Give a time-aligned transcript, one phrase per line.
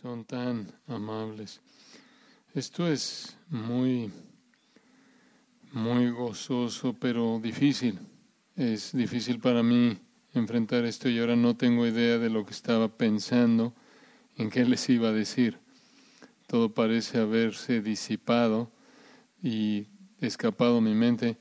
[0.00, 1.60] son tan amables.
[2.54, 4.12] Esto es muy,
[5.72, 7.98] muy gozoso, pero difícil.
[8.54, 9.98] Es difícil para mí
[10.34, 13.74] enfrentar esto y ahora no tengo idea de lo que estaba pensando,
[14.36, 15.58] en qué les iba a decir.
[16.46, 18.70] Todo parece haberse disipado
[19.42, 19.88] y
[20.20, 21.38] escapado mi mente.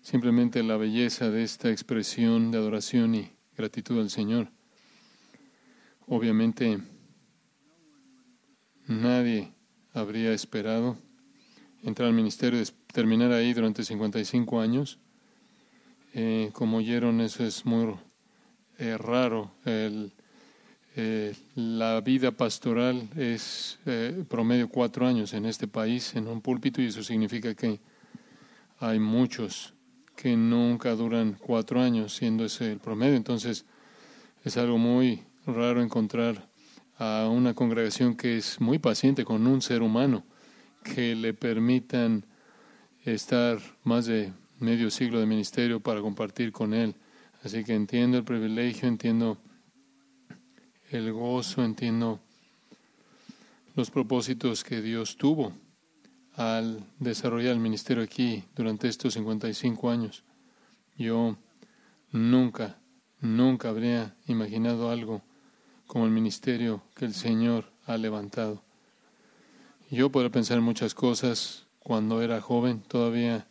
[0.00, 4.48] Simplemente la belleza de esta expresión de adoración y gratitud al Señor.
[6.06, 6.80] Obviamente,
[8.90, 9.52] nadie
[9.94, 10.96] habría esperado
[11.82, 14.98] entrar al ministerio y terminar ahí durante 55 años.
[16.12, 17.94] Eh, como oyeron, eso es muy
[18.78, 19.52] eh, raro.
[19.64, 20.12] El,
[20.96, 23.78] eh, la vida pastoral es
[24.28, 27.78] promedio cuatro años en este país, en un púlpito, y eso significa que
[28.80, 29.72] hay muchos
[30.16, 33.16] que nunca duran cuatro años, siendo ese el promedio.
[33.16, 33.64] Entonces,
[34.44, 36.49] es algo muy raro encontrar
[37.00, 40.22] a una congregación que es muy paciente con un ser humano,
[40.84, 42.26] que le permitan
[43.06, 46.94] estar más de medio siglo de ministerio para compartir con él.
[47.42, 49.38] Así que entiendo el privilegio, entiendo
[50.90, 52.20] el gozo, entiendo
[53.74, 55.54] los propósitos que Dios tuvo
[56.34, 60.22] al desarrollar el ministerio aquí durante estos 55 años.
[60.98, 61.38] Yo
[62.12, 62.76] nunca,
[63.22, 65.22] nunca habría imaginado algo
[65.90, 68.62] como el ministerio que el Señor ha levantado.
[69.90, 73.48] Yo podría pensar en muchas cosas cuando era joven, todavía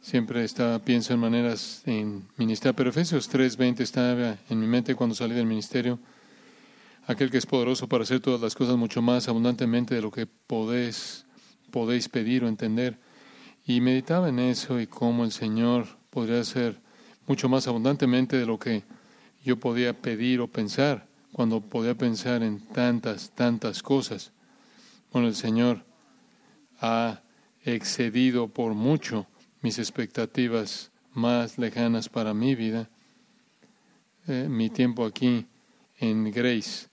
[0.00, 5.14] siempre estaba, pienso en maneras en ministrar, pero Efesios 3:20 estaba en mi mente cuando
[5.14, 6.00] salí del ministerio.
[7.06, 10.26] Aquel que es poderoso para hacer todas las cosas mucho más abundantemente de lo que
[10.26, 11.26] podéis,
[11.70, 12.98] podéis pedir o entender.
[13.64, 16.80] Y meditaba en eso y cómo el Señor podría hacer
[17.28, 18.82] mucho más abundantemente de lo que
[19.44, 24.32] yo podía pedir o pensar cuando podía pensar en tantas, tantas cosas.
[25.12, 25.84] Bueno, el Señor
[26.80, 27.22] ha
[27.64, 29.26] excedido por mucho
[29.62, 32.88] mis expectativas más lejanas para mi vida,
[34.26, 35.46] eh, mi tiempo aquí
[35.98, 36.88] en Grace.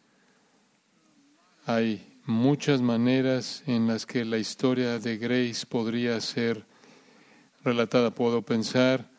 [1.66, 6.66] Hay muchas maneras en las que la historia de Grace podría ser
[7.64, 8.12] relatada.
[8.12, 9.10] Puedo pensar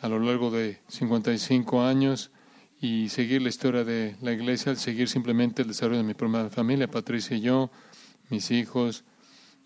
[0.00, 2.31] a lo largo de 55 años
[2.82, 6.90] y seguir la historia de la iglesia, seguir simplemente el desarrollo de mi propia familia,
[6.90, 7.70] Patricia y yo,
[8.28, 9.04] mis hijos,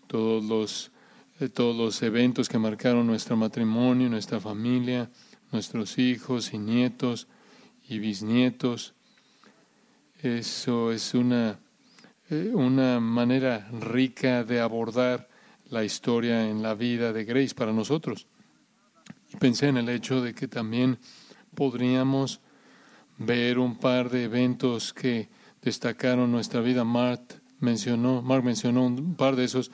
[0.05, 0.91] todos los,
[1.39, 5.09] eh, todos los eventos que marcaron nuestro matrimonio, nuestra familia,
[5.51, 7.27] nuestros hijos y nietos
[7.89, 8.93] y bisnietos.
[10.21, 11.59] Eso es una,
[12.29, 15.27] eh, una manera rica de abordar
[15.71, 18.27] la historia en la vida de Grace para nosotros.
[19.33, 20.99] Y pensé en el hecho de que también
[21.55, 22.41] podríamos
[23.17, 25.29] ver un par de eventos que
[25.61, 26.83] destacaron nuestra vida.
[26.83, 29.71] Mark mencionó, Mark mencionó un par de esos,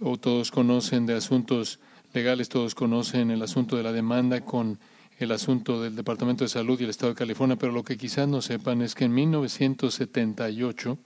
[0.00, 1.80] o todos conocen de asuntos
[2.12, 4.78] legales, todos conocen el asunto de la demanda con
[5.18, 8.28] el asunto del Departamento de Salud y el Estado de California, pero lo que quizás
[8.28, 10.98] no sepan es que en 1978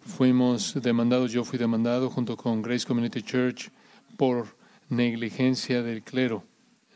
[0.00, 3.70] fuimos demandados, yo fui demandado junto con Grace Community Church
[4.16, 4.56] por
[4.88, 6.44] negligencia del clero.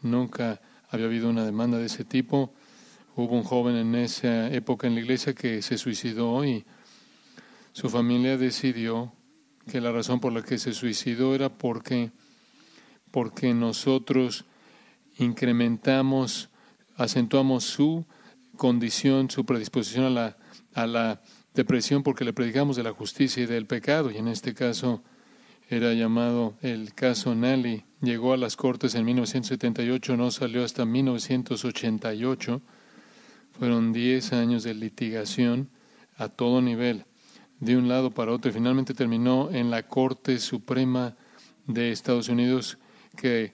[0.03, 2.53] Nunca había habido una demanda de ese tipo.
[3.23, 6.65] Hubo un joven en esa época en la iglesia que se suicidó y
[7.75, 9.13] su familia decidió
[9.71, 12.13] que la razón por la que se suicidó era porque,
[13.11, 14.47] porque nosotros
[15.19, 16.49] incrementamos,
[16.97, 18.07] acentuamos su
[18.57, 20.37] condición, su predisposición a la,
[20.73, 21.21] a la
[21.53, 24.11] depresión porque le predicamos de la justicia y del pecado.
[24.11, 25.03] Y en este caso
[25.69, 27.85] era llamado el caso Nally.
[28.01, 32.63] Llegó a las cortes en 1978, no salió hasta 1988
[33.61, 35.69] fueron 10 años de litigación
[36.17, 37.05] a todo nivel,
[37.59, 41.15] de un lado para otro, y finalmente terminó en la Corte Suprema
[41.67, 42.79] de Estados Unidos,
[43.19, 43.53] que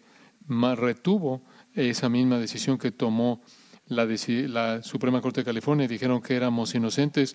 [0.77, 1.43] retuvo
[1.75, 3.43] esa misma decisión que tomó
[3.87, 5.89] la, Suprema Corte de California.
[5.89, 7.35] Dijeron que éramos inocentes.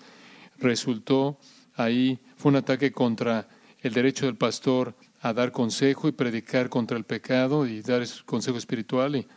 [0.58, 1.40] Resultó
[1.76, 3.50] ahí, fue un ataque contra
[3.82, 8.58] el derecho del pastor a dar consejo y predicar contra el pecado y dar consejo
[8.58, 9.28] espiritual.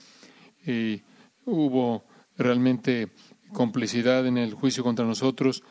[0.64, 1.02] Y
[1.44, 2.04] hubo
[2.36, 3.10] realmente
[3.54, 5.62] complicidad en el juicio contra nosotros,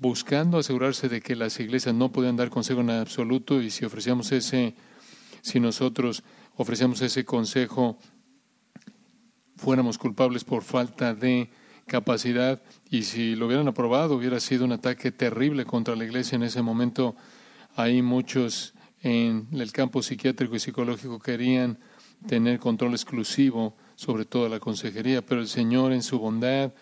[0.00, 4.32] buscando asegurarse de que las iglesias no podían dar consejo en absoluto y si ofrecíamos
[4.32, 4.74] ese,
[5.42, 6.24] si nosotros
[6.56, 7.96] ofrecíamos ese consejo,
[9.56, 11.48] fuéramos culpables por falta de
[11.86, 12.60] capacidad
[12.90, 16.62] y si lo hubieran aprobado hubiera sido un ataque terrible contra la iglesia en ese
[16.62, 17.14] momento.
[17.76, 21.78] Hay muchos en el campo psiquiátrico y psicológico querían
[22.26, 26.72] tener control exclusivo sobre toda la consejería, pero el Señor en su bondad,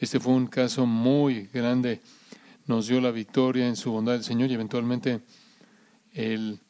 [0.00, 2.00] este fue un caso muy grande,
[2.66, 5.20] nos dio la victoria en su bondad del Señor y eventualmente
[6.12, 6.60] el,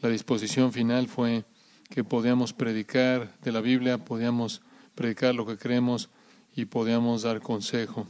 [0.00, 1.44] la disposición final fue
[1.90, 4.62] que podíamos predicar de la Biblia, podíamos
[4.94, 6.10] predicar lo que creemos
[6.54, 8.06] y podíamos dar consejo.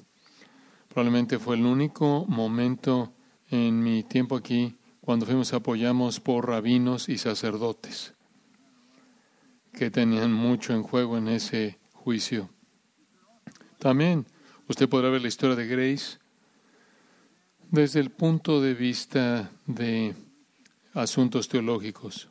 [0.89, 3.13] Probablemente fue el único momento
[3.51, 8.15] en mi tiempo aquí cuando fuimos apoyamos por rabinos y sacerdotes
[9.73, 12.51] que tenían mucho en juego en ese juicio.
[13.79, 14.27] También
[14.69, 16.19] usted podrá ver la historia de Grace
[17.71, 20.15] desde el punto de vista de
[20.95, 22.29] asuntos teológicos.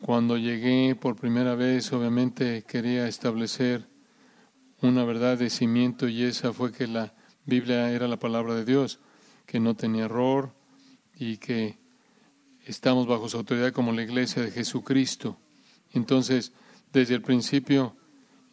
[0.00, 3.88] Cuando llegué por primera vez, obviamente quería establecer
[4.80, 7.14] una verdad de cimiento y esa fue que la
[7.44, 9.00] Biblia era la palabra de Dios,
[9.46, 10.52] que no tenía error
[11.16, 11.78] y que
[12.64, 15.38] estamos bajo su autoridad como la iglesia de Jesucristo.
[15.92, 16.52] Entonces,
[16.92, 17.96] desde el principio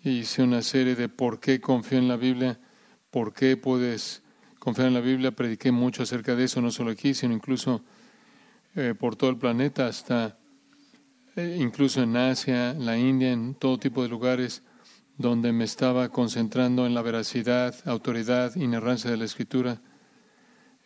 [0.09, 2.59] hice una serie de por qué confío en la Biblia,
[3.09, 4.23] por qué puedes
[4.59, 7.83] confiar en la Biblia, prediqué mucho acerca de eso, no solo aquí, sino incluso
[8.75, 10.37] eh, por todo el planeta, hasta
[11.35, 14.63] eh, incluso en Asia, la India, en todo tipo de lugares
[15.17, 19.81] donde me estaba concentrando en la veracidad, autoridad, inerrancia de la Escritura.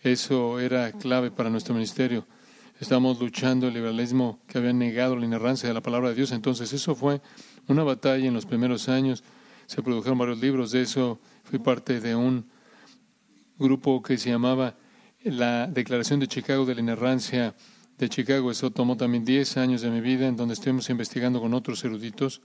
[0.02, 2.28] Eso era clave para nuestro ministerio.
[2.80, 6.32] Estamos luchando el liberalismo que había negado la inerrancia de la palabra de Dios.
[6.32, 7.20] Entonces, eso fue
[7.68, 9.22] una batalla en los primeros años.
[9.66, 11.20] Se produjeron varios libros de eso.
[11.44, 12.50] Fui parte de un
[13.58, 14.78] grupo que se llamaba
[15.24, 17.54] la Declaración de Chicago de la Inerrancia
[17.98, 18.50] de Chicago.
[18.50, 22.42] Eso tomó también 10 años de mi vida, en donde estuvimos investigando con otros eruditos.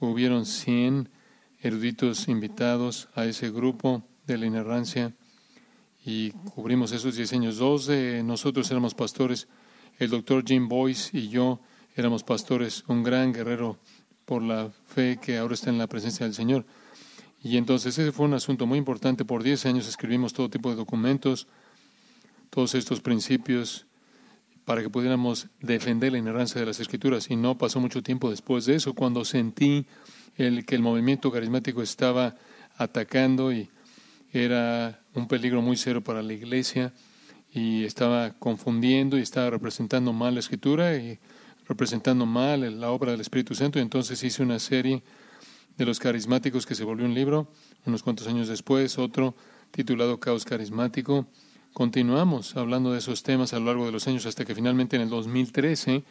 [0.00, 1.10] Hubieron 100
[1.60, 5.12] eruditos invitados a ese grupo de la inerrancia
[6.04, 7.58] y cubrimos esos 10 años.
[7.58, 9.48] Dos de nosotros éramos pastores.
[9.98, 11.60] El doctor Jim Boyce y yo
[11.96, 13.78] éramos pastores, un gran guerrero
[14.24, 16.64] por la fe que ahora está en la presencia del Señor.
[17.42, 19.24] Y entonces ese fue un asunto muy importante.
[19.24, 21.46] Por 10 años escribimos todo tipo de documentos,
[22.50, 23.86] todos estos principios,
[24.64, 27.30] para que pudiéramos defender la inerrancia de las escrituras.
[27.30, 29.86] Y no pasó mucho tiempo después de eso, cuando sentí
[30.36, 32.36] el, que el movimiento carismático estaba
[32.76, 33.68] atacando y
[34.32, 36.92] era un peligro muy serio para la iglesia
[37.52, 41.18] y estaba confundiendo y estaba representando mal la escritura y
[41.68, 43.78] representando mal la obra del Espíritu Santo.
[43.78, 45.02] Y entonces hice una serie
[45.76, 47.48] de los carismáticos que se volvió un libro,
[47.86, 49.34] unos cuantos años después, otro
[49.70, 51.26] titulado Caos Carismático.
[51.72, 55.02] Continuamos hablando de esos temas a lo largo de los años hasta que finalmente en
[55.02, 56.04] el 2013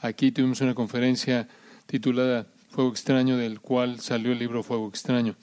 [0.00, 1.48] aquí tuvimos una conferencia
[1.86, 5.34] titulada Fuego extraño del cual salió el libro Fuego extraño.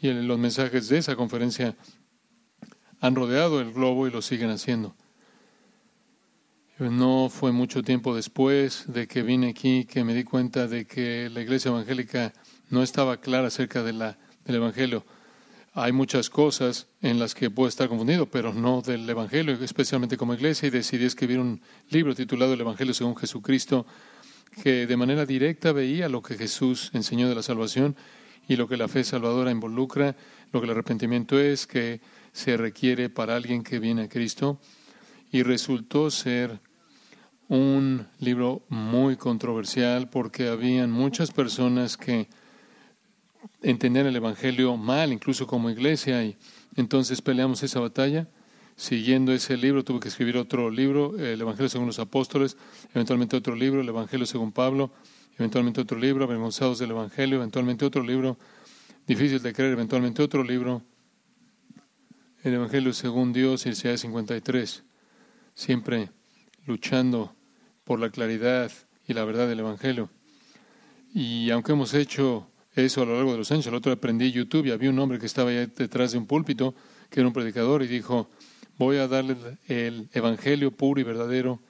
[0.00, 1.76] Y los mensajes de esa conferencia
[3.00, 4.94] han rodeado el globo y lo siguen haciendo.
[6.78, 11.28] No fue mucho tiempo después de que vine aquí que me di cuenta de que
[11.28, 12.32] la iglesia evangélica
[12.70, 14.14] no estaba clara acerca del
[14.46, 15.04] Evangelio.
[15.74, 20.34] Hay muchas cosas en las que puedo estar confundido, pero no del Evangelio, especialmente como
[20.34, 21.60] iglesia, y decidí escribir un
[21.90, 23.86] libro titulado El Evangelio según Jesucristo,
[24.62, 27.94] que de manera directa veía lo que Jesús enseñó de la salvación
[28.48, 30.16] y lo que la fe salvadora involucra,
[30.50, 32.00] lo que el arrepentimiento es, que
[32.32, 34.60] se requiere para alguien que viene a Cristo,
[35.32, 36.60] y resultó ser
[37.48, 42.28] un libro muy controversial porque habían muchas personas que
[43.62, 46.36] entender el Evangelio mal, incluso como iglesia, y
[46.76, 48.28] entonces peleamos esa batalla.
[48.76, 52.56] Siguiendo ese libro, tuve que escribir otro libro, el Evangelio según los apóstoles,
[52.94, 54.92] eventualmente otro libro, el Evangelio según Pablo,
[55.36, 58.38] eventualmente otro libro, Avergonzados del Evangelio, eventualmente otro libro,
[59.06, 60.82] Difícil de creer, eventualmente otro libro,
[62.42, 64.82] el Evangelio según Dios, el 53,
[65.54, 66.10] siempre
[66.66, 67.34] luchando
[67.84, 68.70] por la claridad
[69.06, 70.10] y la verdad del Evangelio.
[71.12, 73.66] Y aunque hemos hecho eso a lo largo de los años.
[73.66, 76.74] El otro aprendí YouTube y había un hombre que estaba detrás de un púlpito,
[77.08, 78.28] que era un predicador, y dijo,
[78.78, 81.60] voy a darle el evangelio puro y verdadero.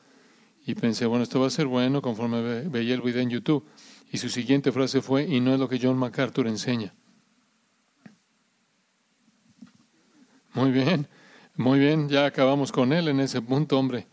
[0.67, 3.65] Y pensé, bueno, esto va a ser bueno conforme veía el video en YouTube.
[4.13, 6.93] Y su siguiente frase fue, y no es lo que John MacArthur enseña.
[10.53, 11.07] Muy bien,
[11.57, 14.07] muy bien, ya acabamos con él en ese punto, hombre.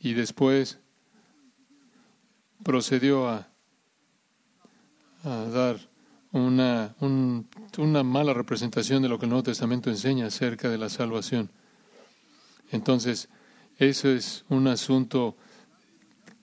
[0.00, 0.78] Y después
[2.62, 3.46] procedió a
[5.22, 5.78] dar
[6.34, 6.96] una,
[7.78, 11.50] una mala representación de lo que el Nuevo Testamento enseña acerca de la salvación.
[12.72, 13.28] Entonces,
[13.78, 15.36] eso es un asunto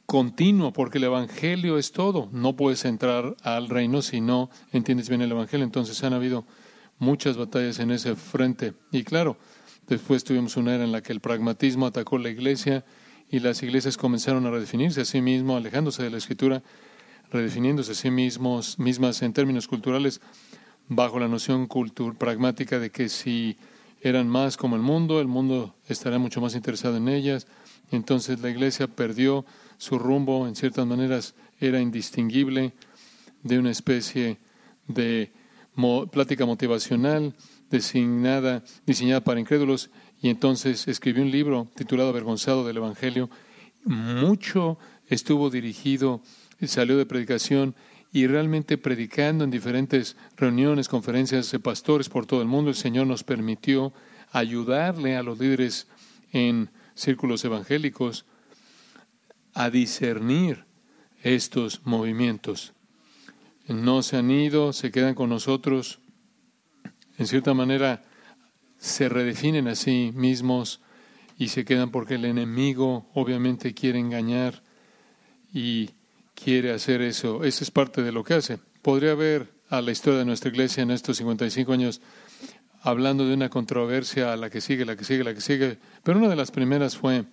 [0.06, 2.30] continuo, porque el Evangelio es todo.
[2.32, 5.66] No puedes entrar al reino si no entiendes bien el Evangelio.
[5.66, 6.46] Entonces han habido
[7.02, 8.74] muchas batallas en ese frente.
[8.92, 9.38] Y claro,
[9.88, 12.86] después tuvimos una era en la que el pragmatismo atacó la iglesia
[13.30, 16.64] y las iglesias comenzaron a redefinirse a sí mismo, alejándose de la escritura
[17.32, 20.22] redefiniéndose a sí mismos, mismas en términos culturales,
[20.90, 21.68] bajo la noción
[22.18, 23.58] pragmática de que si
[24.02, 27.48] eran más como el mundo, el mundo estará mucho más interesado en ellas,
[27.90, 29.46] entonces la iglesia perdió
[29.78, 32.74] su rumbo, en ciertas maneras era indistinguible
[33.44, 34.38] de una especie
[34.88, 35.32] de
[36.12, 37.34] plática motivacional
[37.70, 39.90] designada, diseñada para incrédulos,
[40.22, 43.30] y entonces escribió un libro titulado Avergonzado del Evangelio.
[43.84, 46.22] Mucho estuvo dirigido,
[46.66, 47.76] salió de predicación
[48.14, 53.08] y realmente predicando en diferentes reuniones, conferencias de pastores por todo el mundo, el Señor
[53.08, 53.94] nos permitió
[54.32, 55.88] ayudarle a los líderes
[56.32, 58.26] en círculos evangélicos
[59.54, 60.66] a discernir
[61.24, 62.74] estos movimientos.
[63.72, 66.00] No se han ido, se quedan con nosotros,
[67.18, 68.04] en cierta manera
[68.78, 70.82] se redefinen a sí mismos
[71.38, 74.64] y se quedan porque el enemigo obviamente quiere engañar
[75.54, 75.92] y
[76.36, 77.44] quiere hacer eso.
[77.44, 78.60] Esa es parte de lo que hace.
[78.82, 82.02] Podría ver a la historia de nuestra iglesia en estos 55 años
[82.82, 86.18] hablando de una controversia a la que sigue, la que sigue, la que sigue, pero
[86.18, 87.26] una de las primeras fue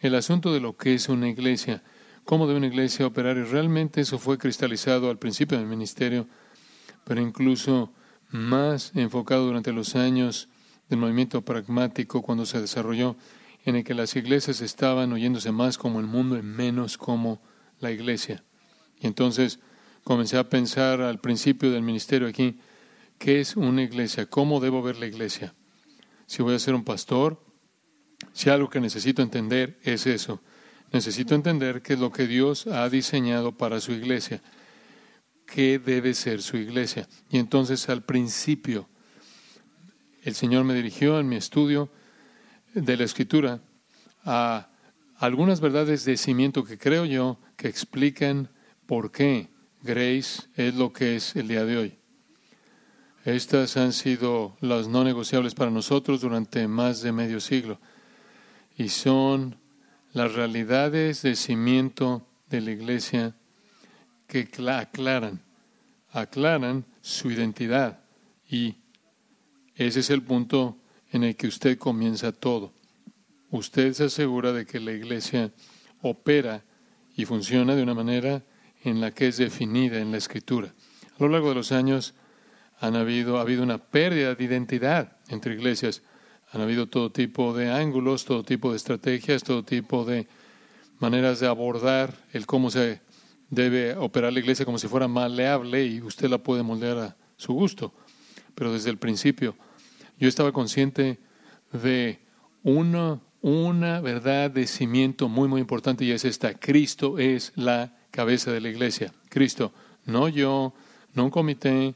[0.00, 1.82] el asunto de lo que es una iglesia,
[2.28, 6.28] cómo debe una iglesia operar, y realmente eso fue cristalizado al principio del ministerio,
[7.04, 7.90] pero incluso
[8.28, 10.50] más enfocado durante los años
[10.90, 13.16] del movimiento pragmático cuando se desarrolló,
[13.64, 17.40] en el que las iglesias estaban oyéndose más como el mundo y menos como
[17.80, 18.44] la iglesia.
[19.00, 19.58] Y entonces
[20.04, 22.58] comencé a pensar al principio del ministerio aquí,
[23.16, 24.26] ¿qué es una iglesia?
[24.26, 25.54] ¿Cómo debo ver la iglesia?
[26.26, 27.42] Si voy a ser un pastor,
[28.34, 30.42] si algo que necesito entender es eso.
[30.92, 34.40] Necesito entender qué es lo que Dios ha diseñado para su iglesia,
[35.46, 37.08] qué debe ser su iglesia.
[37.30, 38.88] Y entonces al principio,
[40.22, 41.90] el Señor me dirigió en mi estudio
[42.74, 43.60] de la Escritura
[44.24, 44.68] a
[45.16, 48.50] algunas verdades de cimiento que creo yo que explican
[48.86, 49.48] por qué
[49.82, 51.98] Grace es lo que es el día de hoy.
[53.24, 57.78] Estas han sido las no negociables para nosotros durante más de medio siglo
[58.76, 59.56] y son
[60.18, 63.34] las realidades de cimiento de la iglesia
[64.26, 65.40] que aclaran,
[66.10, 68.00] aclaran su identidad
[68.50, 68.76] y
[69.74, 70.76] ese es el punto
[71.10, 72.72] en el que usted comienza todo
[73.50, 75.52] usted se asegura de que la iglesia
[76.02, 76.62] opera
[77.16, 78.42] y funciona de una manera
[78.84, 80.72] en la que es definida en la escritura.
[81.18, 82.14] A lo largo de los años
[82.78, 86.02] han habido, ha habido una pérdida de identidad entre iglesias.
[86.52, 90.26] Han habido todo tipo de ángulos, todo tipo de estrategias, todo tipo de
[90.98, 93.00] maneras de abordar el cómo se
[93.50, 97.52] debe operar la iglesia como si fuera maleable y usted la puede moldear a su
[97.52, 97.92] gusto.
[98.54, 99.56] Pero desde el principio
[100.18, 101.18] yo estaba consciente
[101.72, 102.18] de
[102.62, 106.54] una una verdad de cimiento muy, muy importante y es esta.
[106.54, 109.12] Cristo es la cabeza de la iglesia.
[109.28, 109.72] Cristo,
[110.04, 110.74] no yo,
[111.14, 111.94] no un comité,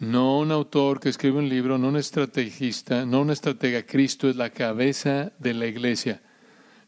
[0.00, 3.84] no un autor que escribe un libro, no un estrategista, no una estratega.
[3.84, 6.22] Cristo es la cabeza de la iglesia.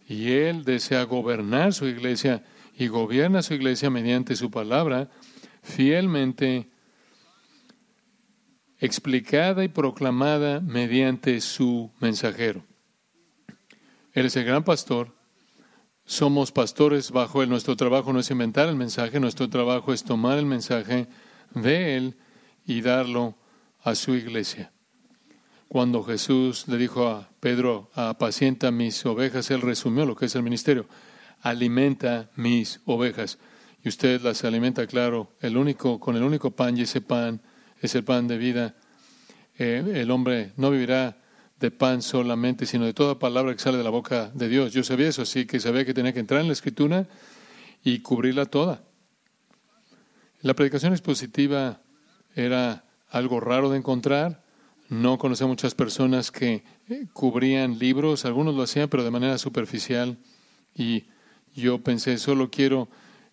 [0.08, 2.42] Y Él desea gobernar su iglesia
[2.74, 5.10] y gobierna su iglesia mediante su palabra,
[5.62, 6.70] fielmente
[8.78, 12.64] explicada y proclamada mediante su mensajero.
[14.14, 15.14] Él es el gran pastor.
[16.06, 17.50] Somos pastores bajo él.
[17.50, 21.06] Nuestro trabajo no es inventar el mensaje, nuestro trabajo es tomar el mensaje
[21.54, 22.16] de él
[22.66, 23.36] y darlo
[23.82, 24.72] a su iglesia.
[25.68, 30.42] Cuando Jesús le dijo a Pedro, apacienta mis ovejas, él resumió lo que es el
[30.42, 30.86] ministerio.
[31.40, 33.38] Alimenta mis ovejas.
[33.82, 37.40] Y usted las alimenta, claro, el único, con el único pan, y ese pan
[37.80, 38.76] es el pan de vida.
[39.58, 41.18] Eh, el hombre no vivirá
[41.58, 44.72] de pan solamente, sino de toda palabra que sale de la boca de Dios.
[44.72, 47.08] Yo sabía eso, así que sabía que tenía que entrar en la escritura
[47.82, 48.84] y cubrirla toda.
[50.42, 51.81] La predicación expositiva
[52.34, 54.42] era algo raro de encontrar.
[54.88, 60.18] No conocía muchas personas que eh, cubrían libros, algunos lo hacían, pero de manera superficial.
[60.74, 61.04] Y
[61.54, 62.88] yo pensé, solo quiero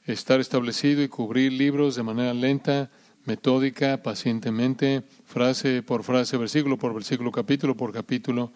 [0.05, 2.89] estar establecido y cubrir libros de manera lenta,
[3.25, 8.51] metódica, pacientemente, frase por frase, versículo por versículo, capítulo por capítulo.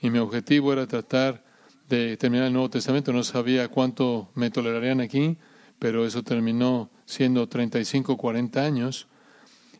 [0.00, 1.44] Y mi objetivo era tratar
[1.88, 3.12] de terminar el Nuevo Testamento.
[3.12, 5.36] No sabía cuánto me tolerarían aquí,
[5.78, 9.06] pero eso terminó siendo 35, 40 años.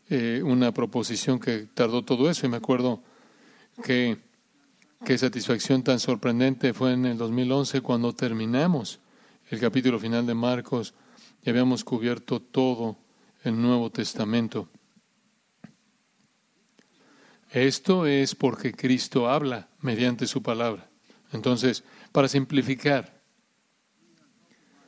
[0.07, 2.45] Eh, una proposición que tardó todo eso.
[2.45, 3.01] Y me acuerdo
[3.83, 4.17] que
[5.03, 8.99] qué satisfacción tan sorprendente fue en el 2011 cuando terminamos
[9.49, 10.93] el capítulo final de Marcos
[11.43, 12.97] y habíamos cubierto todo
[13.43, 14.69] el Nuevo Testamento.
[17.49, 20.89] Esto es porque Cristo habla mediante su palabra.
[21.31, 23.21] Entonces, para simplificar,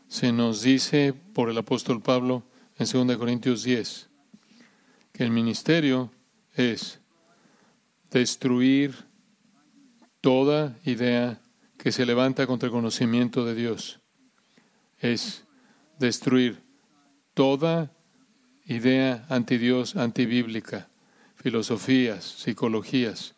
[0.07, 2.43] se nos dice por el apóstol Pablo
[2.77, 4.09] en 2 Corintios 10
[5.17, 6.11] que el ministerio
[6.53, 6.99] es
[8.11, 8.93] destruir
[10.21, 11.41] toda idea
[11.79, 13.99] que se levanta contra el conocimiento de Dios.
[14.99, 15.43] Es
[15.97, 16.61] destruir
[17.33, 17.91] toda
[18.65, 20.87] idea anti-Dios, antibíblica,
[21.35, 23.33] filosofías, psicologías,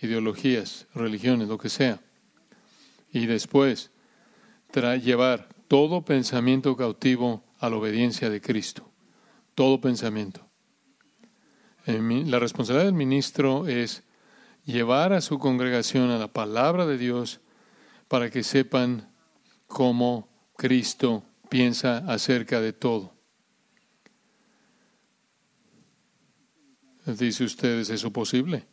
[0.00, 2.00] ideologías, religiones, lo que sea.
[3.10, 3.90] Y después
[5.02, 8.88] llevar todo pensamiento cautivo a la obediencia de Cristo.
[9.56, 10.53] Todo pensamiento.
[11.86, 14.04] La responsabilidad del ministro es
[14.64, 17.40] llevar a su congregación a la palabra de Dios
[18.08, 19.12] para que sepan
[19.66, 23.12] cómo Cristo piensa acerca de todo.
[27.04, 28.64] Dice usted, ¿es eso posible?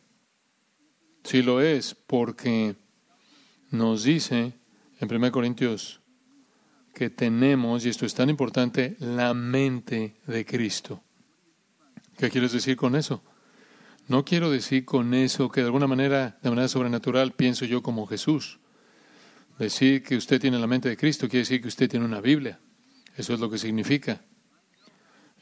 [1.22, 2.76] Sí lo es, porque
[3.70, 4.54] nos dice
[5.00, 6.00] en 1 Corintios
[6.94, 11.02] que tenemos, y esto es tan importante, la mente de Cristo.
[12.18, 13.22] ¿Qué quieres decir con eso?
[14.08, 18.06] No quiero decir con eso que de alguna manera, de manera sobrenatural, pienso yo como
[18.06, 18.58] Jesús.
[19.58, 22.58] Decir que usted tiene la mente de Cristo quiere decir que usted tiene una Biblia.
[23.16, 24.22] Eso es lo que significa.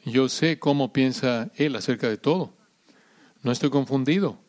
[0.05, 2.55] Yo sé cómo piensa Él acerca de todo.
[3.41, 4.39] No estoy confundido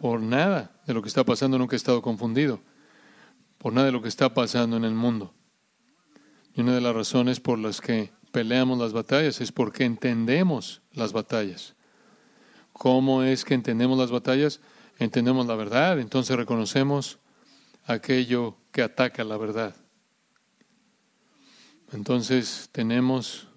[0.00, 2.60] por nada de lo que está pasando, nunca he estado confundido
[3.58, 5.34] por nada de lo que está pasando en el mundo.
[6.54, 11.12] Y una de las razones por las que peleamos las batallas es porque entendemos las
[11.12, 11.74] batallas.
[12.72, 14.60] ¿Cómo es que entendemos las batallas?
[14.98, 17.18] Entendemos la verdad, entonces reconocemos
[17.86, 19.74] aquello que ataca la verdad.
[21.92, 23.48] Entonces tenemos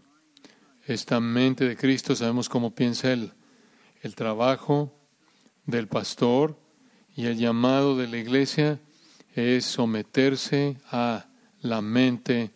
[0.85, 3.31] esta mente de Cristo, sabemos cómo piensa Él.
[4.01, 4.93] El trabajo
[5.65, 6.57] del pastor
[7.15, 8.79] y el llamado de la iglesia
[9.35, 11.27] es someterse a
[11.61, 12.51] la mente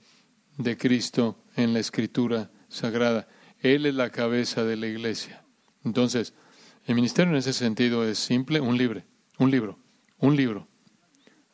[0.57, 3.27] de Cristo en la escritura sagrada.
[3.59, 5.43] Él es la cabeza de la iglesia.
[5.83, 6.33] Entonces,
[6.85, 9.01] el ministerio en ese sentido es simple, un libro,
[9.39, 9.79] un libro,
[10.19, 10.67] un libro.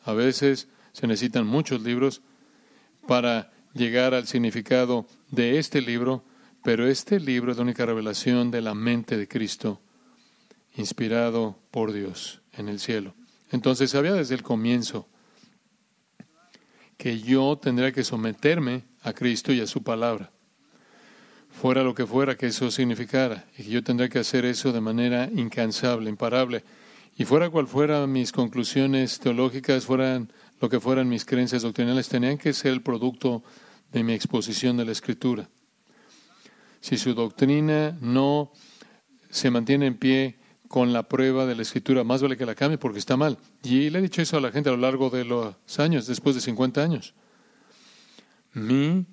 [0.04, 2.22] A veces se necesitan muchos libros
[3.08, 6.26] para llegar al significado de este libro,
[6.64, 9.82] pero este libro es la única revelación de la mente de Cristo,
[10.76, 13.16] inspirado por Dios en el cielo.
[13.52, 15.08] Entonces sabía desde el comienzo
[17.02, 20.30] que yo tendría que someterme a Cristo y a su palabra,
[21.50, 24.82] fuera lo que fuera que eso significara, y que yo tendría que hacer eso de
[24.82, 26.64] manera incansable, imparable,
[27.18, 32.38] y fuera cual fueran mis conclusiones teológicas, fueran lo que fueran mis creencias doctrinales, tenían
[32.38, 33.44] que ser el producto
[33.92, 35.50] de mi exposición de la Escritura.
[36.82, 38.52] Si su doctrina no
[39.32, 40.36] se mantiene en pie
[40.72, 43.38] con la prueba de la escritura, más vale que la cambie porque está mal.
[43.62, 46.34] Y le he dicho eso a la gente a lo largo de los años, después
[46.34, 47.14] de 50 años.
[48.54, 49.06] Mi,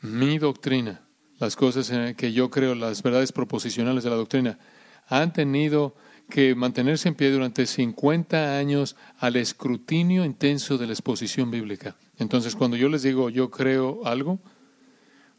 [0.00, 1.02] mi doctrina,
[1.40, 4.60] las cosas en que yo creo, las verdades proposicionales de la doctrina,
[5.08, 5.96] han tenido
[6.30, 11.96] que mantenerse en pie durante 50 años al escrutinio intenso de la exposición bíblica.
[12.16, 14.38] Entonces, cuando yo les digo yo creo algo,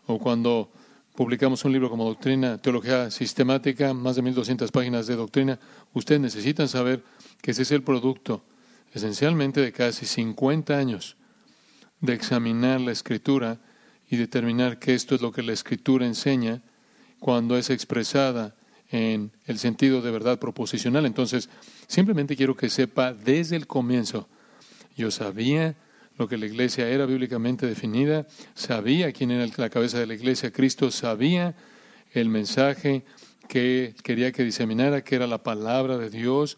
[0.08, 0.74] o cuando
[1.16, 5.60] publicamos un libro como Doctrina, Teología Sistemática, más de 1.200 páginas de doctrina,
[5.94, 7.04] ustedes necesitan saber
[7.42, 8.44] que ese es el producto
[8.94, 11.16] esencialmente de casi 50 años
[12.02, 13.60] de examinar la escritura
[14.10, 16.62] y determinar que esto es lo que la escritura enseña
[17.20, 18.56] cuando es expresada
[18.92, 21.06] en el sentido de verdad proposicional.
[21.06, 21.50] Entonces,
[21.88, 24.28] simplemente quiero que sepa desde el comienzo,
[24.96, 25.76] yo sabía
[26.18, 30.52] lo que la iglesia era bíblicamente definida, sabía quién era la cabeza de la iglesia,
[30.52, 31.56] Cristo sabía
[32.12, 33.04] el mensaje
[33.48, 36.58] que quería que diseminara, que era la palabra de Dios,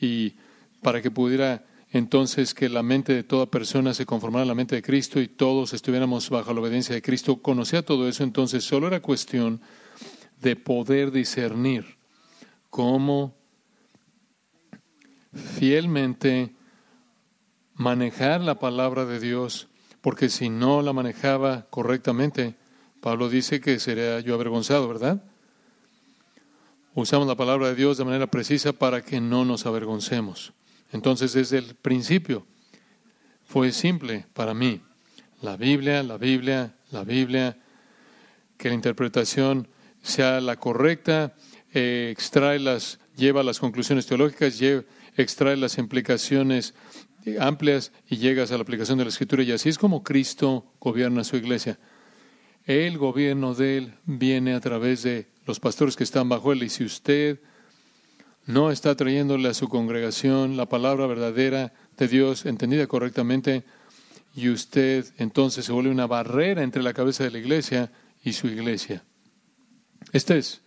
[0.00, 0.34] y
[0.82, 4.74] para que pudiera entonces que la mente de toda persona se conformara a la mente
[4.74, 8.88] de Cristo y todos estuviéramos bajo la obediencia de Cristo, conocía todo eso, entonces solo
[8.88, 9.60] era cuestión
[10.40, 11.96] de poder discernir
[12.68, 13.36] cómo
[15.32, 16.53] fielmente
[17.74, 19.68] manejar la palabra de Dios,
[20.00, 22.54] porque si no la manejaba correctamente,
[23.00, 25.22] Pablo dice que sería yo avergonzado, ¿verdad?
[26.94, 30.52] Usamos la palabra de Dios de manera precisa para que no nos avergoncemos.
[30.92, 32.46] Entonces, desde el principio
[33.46, 34.80] fue simple para mí.
[35.42, 37.58] La Biblia, la Biblia, la Biblia,
[38.56, 39.68] que la interpretación
[40.02, 41.34] sea la correcta,
[41.72, 44.60] eh, extrae las, lleva las conclusiones teológicas,
[45.16, 46.74] extrae las implicaciones
[47.40, 51.24] amplias y llegas a la aplicación de la escritura y así es como Cristo gobierna
[51.24, 51.78] su iglesia.
[52.66, 56.68] El gobierno de Él viene a través de los pastores que están bajo Él y
[56.68, 57.40] si usted
[58.46, 63.64] no está trayéndole a su congregación la palabra verdadera de Dios entendida correctamente
[64.34, 67.90] y usted entonces se vuelve una barrera entre la cabeza de la iglesia
[68.22, 69.02] y su iglesia.
[70.12, 70.60] Este es,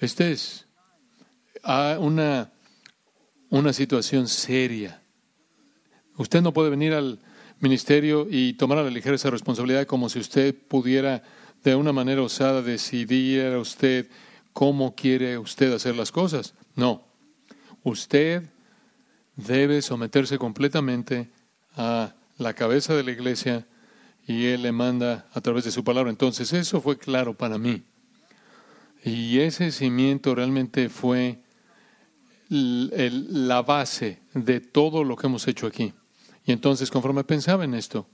[0.00, 0.66] este es
[1.62, 2.52] ah, una
[3.52, 5.01] una situación seria.
[6.16, 7.18] Usted no puede venir al
[7.60, 11.22] ministerio y tomar a la ligera esa responsabilidad como si usted pudiera
[11.62, 14.08] de una manera osada decidir a usted
[14.52, 16.54] cómo quiere usted hacer las cosas.
[16.74, 17.04] No,
[17.82, 18.42] usted
[19.36, 21.30] debe someterse completamente
[21.76, 23.66] a la cabeza de la iglesia
[24.26, 26.10] y Él le manda a través de su palabra.
[26.10, 27.82] Entonces eso fue claro para mí.
[29.04, 31.40] Y ese cimiento realmente fue
[32.48, 35.92] la base de todo lo que hemos hecho aquí.
[36.44, 38.06] Y entonces conforme pensaba en esto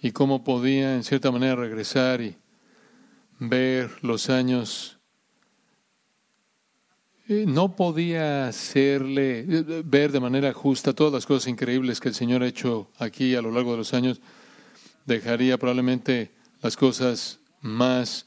[0.00, 2.36] y cómo podía en cierta manera regresar y
[3.38, 4.98] ver los años
[7.28, 12.14] eh, no podía hacerle eh, ver de manera justa todas las cosas increíbles que el
[12.14, 14.20] Señor ha hecho aquí a lo largo de los años.
[15.06, 18.26] Dejaría probablemente las cosas más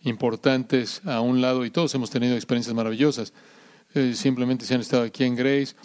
[0.00, 3.34] importantes a un lado y todos hemos tenido experiencias maravillosas.
[3.94, 5.76] Eh, simplemente si han estado aquí en Grace,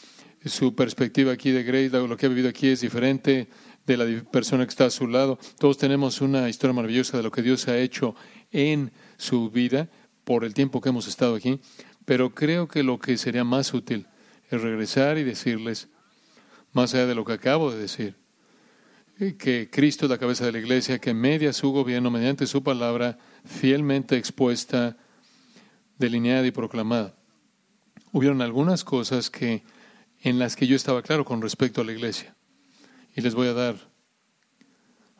[0.50, 3.48] su perspectiva aquí de Grace, lo que ha vivido aquí es diferente
[3.86, 5.40] de la persona que está a su lado.
[5.58, 8.16] Todos tenemos una historia maravillosa de lo que Dios ha hecho
[8.52, 9.90] en su vida
[10.24, 11.60] por el tiempo que hemos estado aquí.
[12.06, 14.08] Pero creo que lo que sería más útil
[14.50, 15.90] es regresar y decirles,
[16.74, 18.16] más allá de lo que acabo de decir,
[19.38, 23.18] que Cristo es la cabeza de la iglesia, que media su gobierno mediante su palabra
[23.46, 24.98] fielmente expuesta,
[25.98, 27.16] delineada y proclamada.
[28.12, 29.64] Hubieron algunas cosas que
[30.22, 32.36] en las que yo estaba claro con respecto a la iglesia.
[33.16, 33.76] Y les voy a dar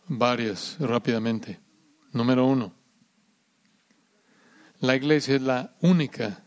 [0.08, 1.60] varias rápidamente.
[2.12, 2.74] Número uno,
[4.80, 6.44] la iglesia es la única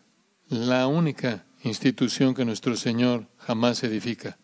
[0.50, 4.36] la única institución que nuestro Señor jamás edifica.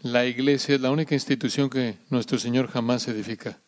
[0.00, 3.60] La iglesia es la única institución que nuestro Señor jamás edifica.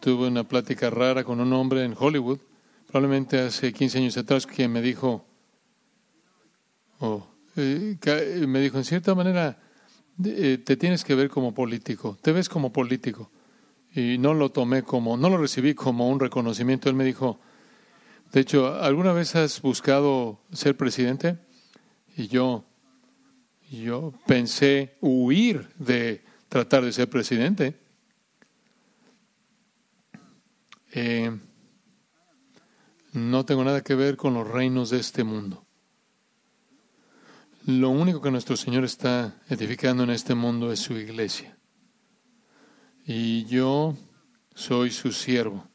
[0.00, 2.40] tuve una plática rara con un hombre en Hollywood,
[2.88, 5.24] probablemente hace 15 años atrás, que me dijo,
[7.00, 9.58] oh, me dijo, en cierta manera,
[10.24, 13.30] eh, te tienes que ver como político, te ves como político.
[13.94, 16.88] Y no lo tomé como, no lo recibí como un reconocimiento.
[16.88, 17.40] Él me dijo,
[18.32, 21.38] de hecho, ¿alguna vez has buscado ser presidente?
[22.16, 22.64] Y yo,
[23.70, 27.76] yo pensé huir de tratar de ser presidente.
[30.92, 31.36] Eh,
[33.12, 35.64] no tengo nada que ver con los reinos de este mundo.
[37.66, 41.58] Lo único que nuestro Señor está edificando en este mundo es su iglesia.
[43.04, 43.94] Y yo
[44.54, 45.68] soy su siervo.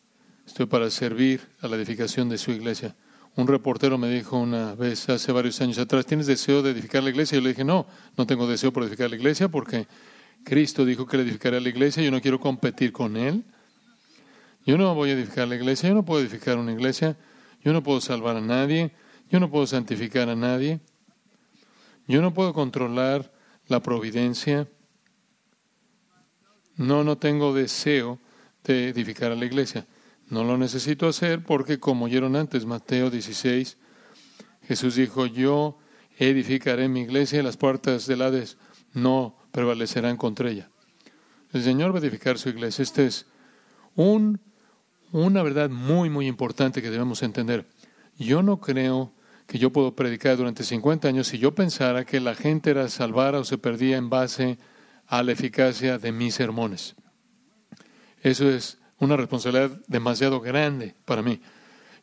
[0.48, 2.96] Estoy para servir a la edificación de su iglesia.
[3.36, 7.12] Un reportero me dijo una vez, hace varios años atrás, ¿tienes deseo de edificar la
[7.12, 7.38] iglesia?
[7.38, 7.86] Yo le dije, no,
[8.18, 9.88] no tengo deseo por edificar la iglesia porque
[10.44, 13.44] Cristo dijo que le edificaría la iglesia, yo no quiero competir con Él.
[14.66, 17.16] Yo no voy a edificar la iglesia, yo no puedo edificar una iglesia,
[17.64, 18.92] yo no puedo salvar a nadie,
[19.30, 20.80] yo no puedo santificar a nadie,
[22.08, 23.32] yo no puedo controlar
[23.68, 24.68] la providencia.
[26.76, 28.20] No, no tengo deseo
[28.64, 29.88] de edificar a la iglesia.
[30.30, 33.78] No lo necesito hacer porque, como oyeron antes, Mateo 16,
[34.68, 35.78] Jesús dijo, yo
[36.18, 38.58] edificaré mi iglesia y las puertas del Hades
[38.94, 40.70] no prevalecerán contra ella.
[41.54, 42.84] El Señor va a edificar su iglesia.
[42.84, 43.28] Esta es
[43.96, 44.42] un,
[45.12, 47.68] una verdad muy, muy importante que debemos entender.
[48.18, 49.14] Yo no creo
[49.48, 53.40] que yo puedo predicar durante 50 años si yo pensara que la gente era salvada
[53.40, 54.58] o se perdía en base
[55.08, 56.96] a la eficacia de mis sermones.
[58.22, 61.42] Eso es una responsabilidad demasiado grande para mí.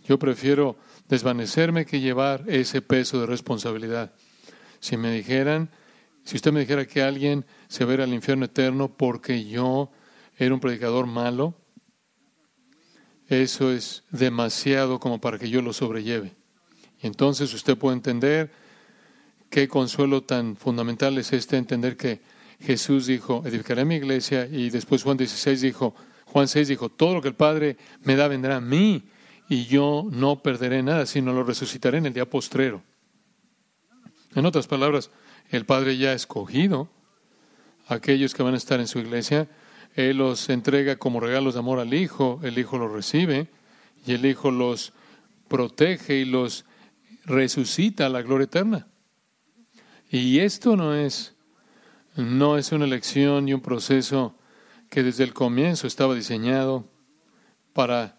[0.04, 0.76] Yo prefiero
[1.08, 4.12] desvanecerme que llevar ese peso de responsabilidad.
[4.80, 5.70] Si me dijeran,
[6.24, 9.90] si usted me dijera que alguien se va al infierno eterno porque yo
[10.36, 11.54] era un predicador malo,
[13.28, 16.34] eso es demasiado como para que yo lo sobrelleve.
[17.02, 18.50] Entonces usted puede entender
[19.50, 22.20] qué consuelo tan fundamental es este entender que
[22.60, 25.94] Jesús dijo, edificaré mi iglesia, y después Juan 16 dijo,
[26.26, 29.02] Juan 6 dijo, todo lo que el Padre me da vendrá a mí
[29.48, 32.82] y yo no perderé nada, sino lo resucitaré en el día postrero.
[34.34, 35.10] En otras palabras,
[35.50, 36.88] el Padre ya ha escogido
[37.88, 39.48] a aquellos que van a estar en su iglesia.
[39.94, 43.48] Él los entrega como regalos de amor al Hijo, el Hijo los recibe
[44.06, 44.94] y el Hijo los
[45.48, 46.64] protege y los
[47.24, 48.86] resucita la gloria eterna.
[50.10, 51.34] Y esto no es,
[52.16, 54.34] no es una elección y un proceso
[54.90, 56.86] que desde el comienzo estaba diseñado
[57.72, 58.18] para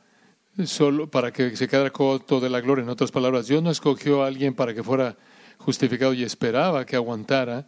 [0.65, 2.83] solo para que se quedara corto de la gloria.
[2.83, 5.17] En otras palabras, Dios no escogió a alguien para que fuera
[5.57, 7.67] justificado y esperaba que aguantara,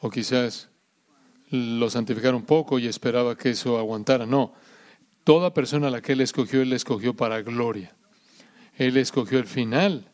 [0.00, 0.68] o quizás
[1.50, 4.26] lo santificara un poco y esperaba que eso aguantara.
[4.26, 4.54] No,
[5.22, 7.94] toda persona a la que Él escogió, Él escogió para gloria.
[8.76, 10.10] Él escogió el final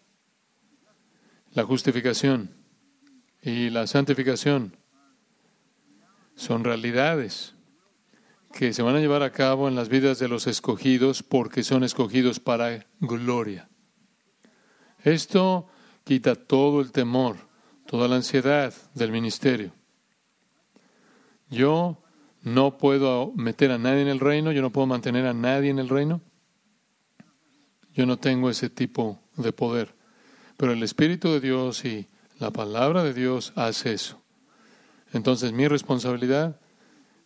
[1.53, 2.55] La justificación
[3.43, 4.77] y la santificación
[6.35, 7.55] son realidades
[8.53, 11.85] que se van a llevar a cabo en las vidas de los escogidos porque son
[11.85, 13.69] escogidos para gloria.
[15.03, 15.69] Esto
[16.05, 17.37] quita todo el temor,
[17.87, 19.73] toda la ansiedad del ministerio.
[21.51, 22.03] Yo
[22.43, 25.79] no puedo meter a nadie en el reino, yo no puedo mantener a nadie en
[25.79, 26.21] el reino.
[27.99, 29.93] Yo no tengo ese tipo de poder.
[30.57, 32.07] Pero el Espíritu de Dios y
[32.39, 34.23] la palabra de Dios hace eso.
[35.13, 36.61] Entonces mi responsabilidad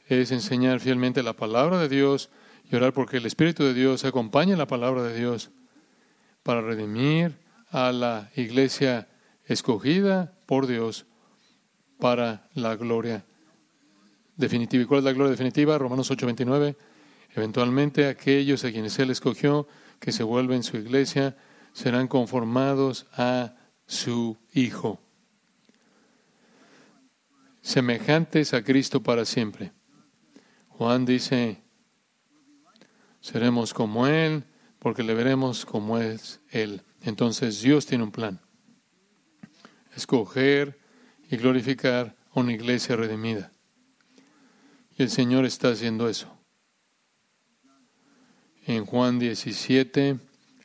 [0.09, 2.31] es enseñar fielmente la palabra de Dios
[2.71, 5.51] y orar porque el Espíritu de Dios acompañe la palabra de Dios
[6.43, 7.37] para redimir
[7.69, 9.09] a la iglesia
[9.45, 11.05] escogida por Dios
[11.99, 13.27] para la gloria
[14.39, 14.85] definitiva.
[14.85, 15.77] ¿Y cuál es la gloria definitiva?
[15.77, 16.77] Romanos 8:29.
[17.35, 19.69] Eventualmente aquellos a quienes Él escogió,
[20.03, 21.37] que se vuelven su iglesia,
[21.73, 23.55] serán conformados a
[23.87, 25.01] su Hijo,
[27.61, 29.73] semejantes a Cristo para siempre.
[30.67, 31.62] Juan dice,
[33.21, 34.43] seremos como Él,
[34.81, 36.83] porque le veremos como es Él.
[37.03, 38.41] Entonces Dios tiene un plan.
[39.95, 40.81] Escoger
[41.31, 43.53] y glorificar una iglesia redimida.
[44.99, 46.42] Y el Señor está haciendo eso.
[48.66, 50.18] En Juan 17,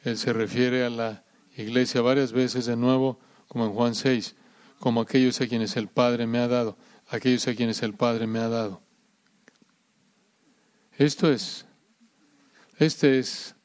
[0.03, 1.23] Él se refiere a la
[1.55, 4.35] iglesia varias veces de nuevo, como en Juan 6,
[4.79, 8.39] como aquellos a quienes el Padre me ha dado, aquellos a quienes el Padre me
[8.39, 8.81] ha dado.
[10.97, 11.65] Esto es,
[12.77, 13.55] esta es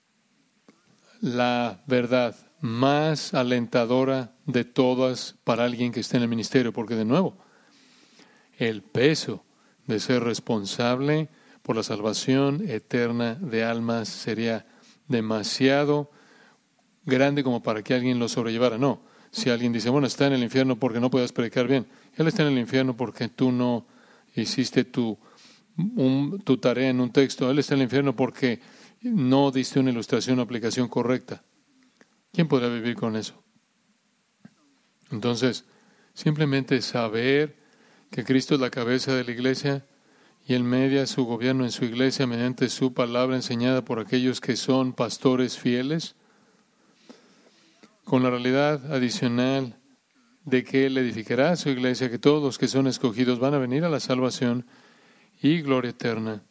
[1.20, 7.04] la verdad más alentadora de todas para alguien que esté en el ministerio, porque de
[7.04, 7.36] nuevo,
[8.56, 9.44] el peso
[9.86, 11.28] de ser responsable
[11.62, 14.66] por la salvación eterna de almas sería
[15.08, 16.10] demasiado
[17.04, 18.78] grande como para que alguien lo sobrellevara.
[18.78, 22.26] No, si alguien dice, bueno, está en el infierno porque no puedes predicar bien, él
[22.26, 23.86] está en el infierno porque tú no
[24.34, 25.18] hiciste tu,
[26.44, 28.60] tu tarea en un texto, él está en el infierno porque
[29.02, 31.42] no diste una ilustración o aplicación correcta.
[32.32, 33.42] ¿Quién podrá vivir con eso?
[35.10, 35.64] Entonces,
[36.14, 37.56] simplemente saber
[38.10, 39.84] que Cristo es la cabeza de la iglesia
[40.46, 44.56] y Él media su gobierno en su iglesia mediante su palabra enseñada por aquellos que
[44.56, 46.16] son pastores fieles,
[48.04, 49.78] con la realidad adicional
[50.44, 53.84] de que Él edificará su iglesia, que todos los que son escogidos van a venir
[53.84, 54.66] a la salvación
[55.40, 56.42] y gloria eterna.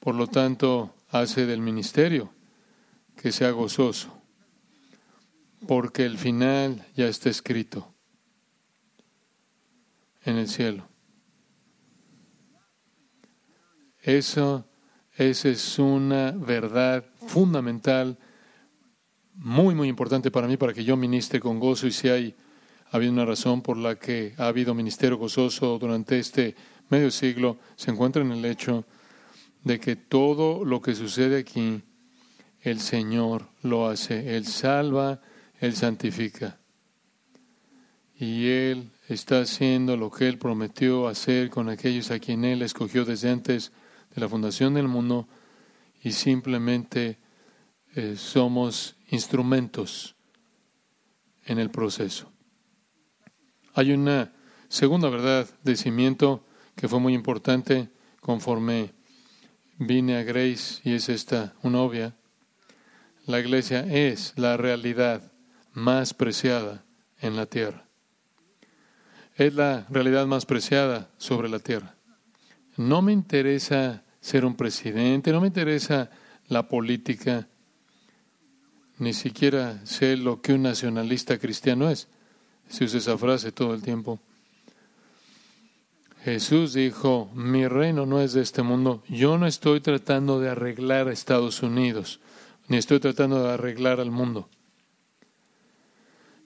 [0.00, 2.32] Por lo tanto, hace del ministerio
[3.16, 4.16] que sea gozoso,
[5.66, 7.92] porque el final ya está escrito
[10.24, 10.87] en el cielo.
[14.08, 14.64] Eso,
[15.18, 18.16] es una verdad fundamental,
[19.34, 22.34] muy, muy importante para mí, para que yo ministre con gozo y si hay
[22.90, 26.56] una razón por la que ha habido ministerio gozoso durante este
[26.88, 28.86] medio siglo, se encuentra en el hecho
[29.62, 31.82] de que todo lo que sucede aquí,
[32.62, 34.38] el Señor lo hace.
[34.38, 35.20] Él salva,
[35.60, 36.58] Él santifica.
[38.18, 43.04] Y Él está haciendo lo que Él prometió hacer con aquellos a quien Él escogió
[43.04, 43.70] desde antes
[44.18, 45.28] la fundación del mundo
[46.02, 47.18] y simplemente
[47.94, 50.14] eh, somos instrumentos
[51.44, 52.30] en el proceso.
[53.74, 54.32] Hay una
[54.68, 56.44] segunda verdad de cimiento
[56.76, 57.88] que fue muy importante
[58.20, 58.92] conforme
[59.78, 62.14] vine a Grace y es esta, una obvia.
[63.26, 65.32] La iglesia es la realidad
[65.72, 66.84] más preciada
[67.20, 67.88] en la tierra
[69.38, 71.94] es la realidad más preciada sobre la tierra.
[72.76, 76.10] No me interesa ser un presidente, no me interesa
[76.48, 77.48] la política,
[78.98, 82.08] ni siquiera sé lo que un nacionalista cristiano es.
[82.68, 84.20] Se usa esa frase todo el tiempo.
[86.24, 89.02] Jesús dijo, mi reino no es de este mundo.
[89.08, 92.20] Yo no estoy tratando de arreglar a Estados Unidos,
[92.66, 94.48] ni estoy tratando de arreglar al mundo.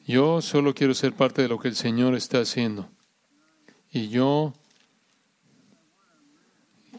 [0.07, 2.89] Yo solo quiero ser parte de lo que el Señor está haciendo.
[3.91, 4.53] Y yo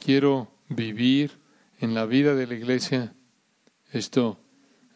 [0.03, 1.39] quiero vivir
[1.79, 3.15] en la vida de la iglesia.
[3.91, 4.39] Esto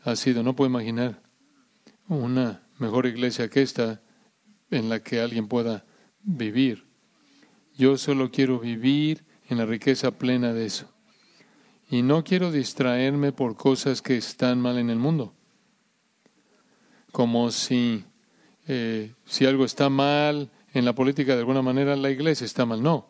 [0.04, 1.22] ha sido, no puedo imaginar
[2.08, 4.02] una mejor iglesia que esta
[4.70, 5.86] en la que alguien pueda
[6.22, 6.86] vivir.
[7.76, 10.92] Yo solo quiero vivir en la riqueza plena de eso.
[11.90, 15.38] Y no quiero distraerme por cosas que están mal en el mundo
[17.18, 18.06] como si,
[18.68, 22.84] eh, si algo está mal en la política, de alguna manera la iglesia está mal.
[22.84, 23.08] No,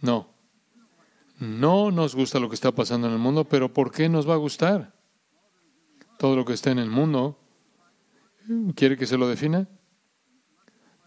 [0.00, 0.29] no.
[1.40, 4.34] No nos gusta lo que está pasando en el mundo, pero ¿por qué nos va
[4.34, 4.94] a gustar?
[6.18, 7.40] Todo lo que está en el mundo
[8.74, 9.68] ¿Quiere que se lo defina?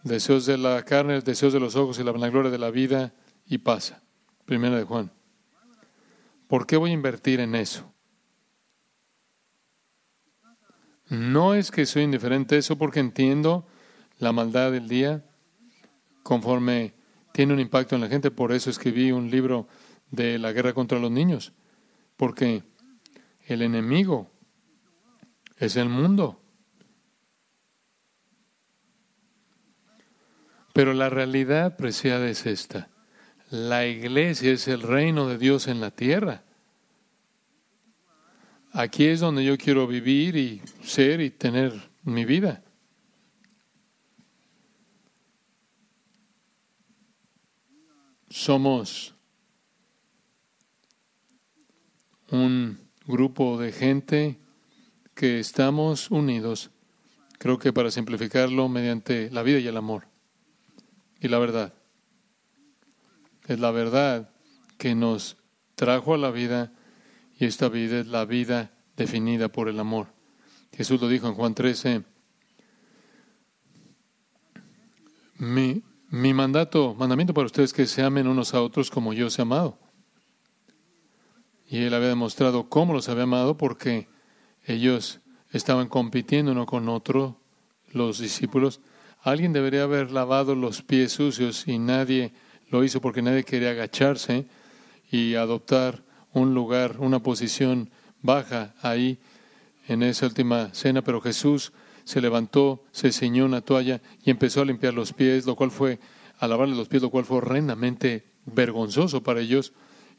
[0.02, 3.14] Deseos de la carne, deseos de los ojos y la vanagloria de la vida
[3.46, 4.02] y pasa.
[4.46, 5.10] Primera de Juan.
[6.46, 7.92] ¿Por qué voy a invertir en eso?
[11.08, 13.66] No es que soy indiferente a eso porque entiendo
[14.18, 15.24] la maldad del día
[16.22, 16.94] conforme
[17.32, 18.30] tiene un impacto en la gente.
[18.30, 19.68] Por eso escribí un libro
[20.14, 21.52] de la guerra contra los niños.
[22.16, 22.62] Porque
[23.46, 24.30] el enemigo
[25.58, 26.40] es el mundo.
[30.72, 32.88] Pero la realidad preciada es esta.
[33.50, 36.42] La iglesia es el reino de Dios en la tierra.
[38.72, 41.72] Aquí es donde yo quiero vivir y ser y tener
[42.02, 42.64] mi vida.
[48.28, 49.13] Somos
[52.34, 54.38] un grupo de gente
[55.14, 56.70] que estamos unidos,
[57.38, 60.08] creo que para simplificarlo, mediante la vida y el amor
[61.20, 61.72] y la verdad.
[63.46, 64.30] Es la verdad
[64.78, 65.36] que nos
[65.76, 66.72] trajo a la vida
[67.38, 70.08] y esta vida es la vida definida por el amor.
[70.72, 72.02] Jesús lo dijo en Juan 13.
[75.36, 79.28] Mi, mi mandato, mandamiento para ustedes es que se amen unos a otros como yo
[79.28, 79.83] os he amado.
[81.68, 84.08] Y él había demostrado cómo los había amado porque
[84.66, 85.20] ellos
[85.52, 87.38] estaban compitiendo uno con otro,
[87.92, 88.80] los discípulos.
[89.22, 92.32] Alguien debería haber lavado los pies sucios y nadie
[92.70, 94.46] lo hizo porque nadie quería agacharse
[95.10, 99.18] y adoptar un lugar, una posición baja ahí
[99.86, 101.72] en esa última cena, pero Jesús
[102.04, 105.98] se levantó, se ceñó una toalla y empezó a limpiar los pies, lo cual fue,
[106.38, 109.72] a lavarle los pies, lo cual fue horrendamente vergonzoso para ellos.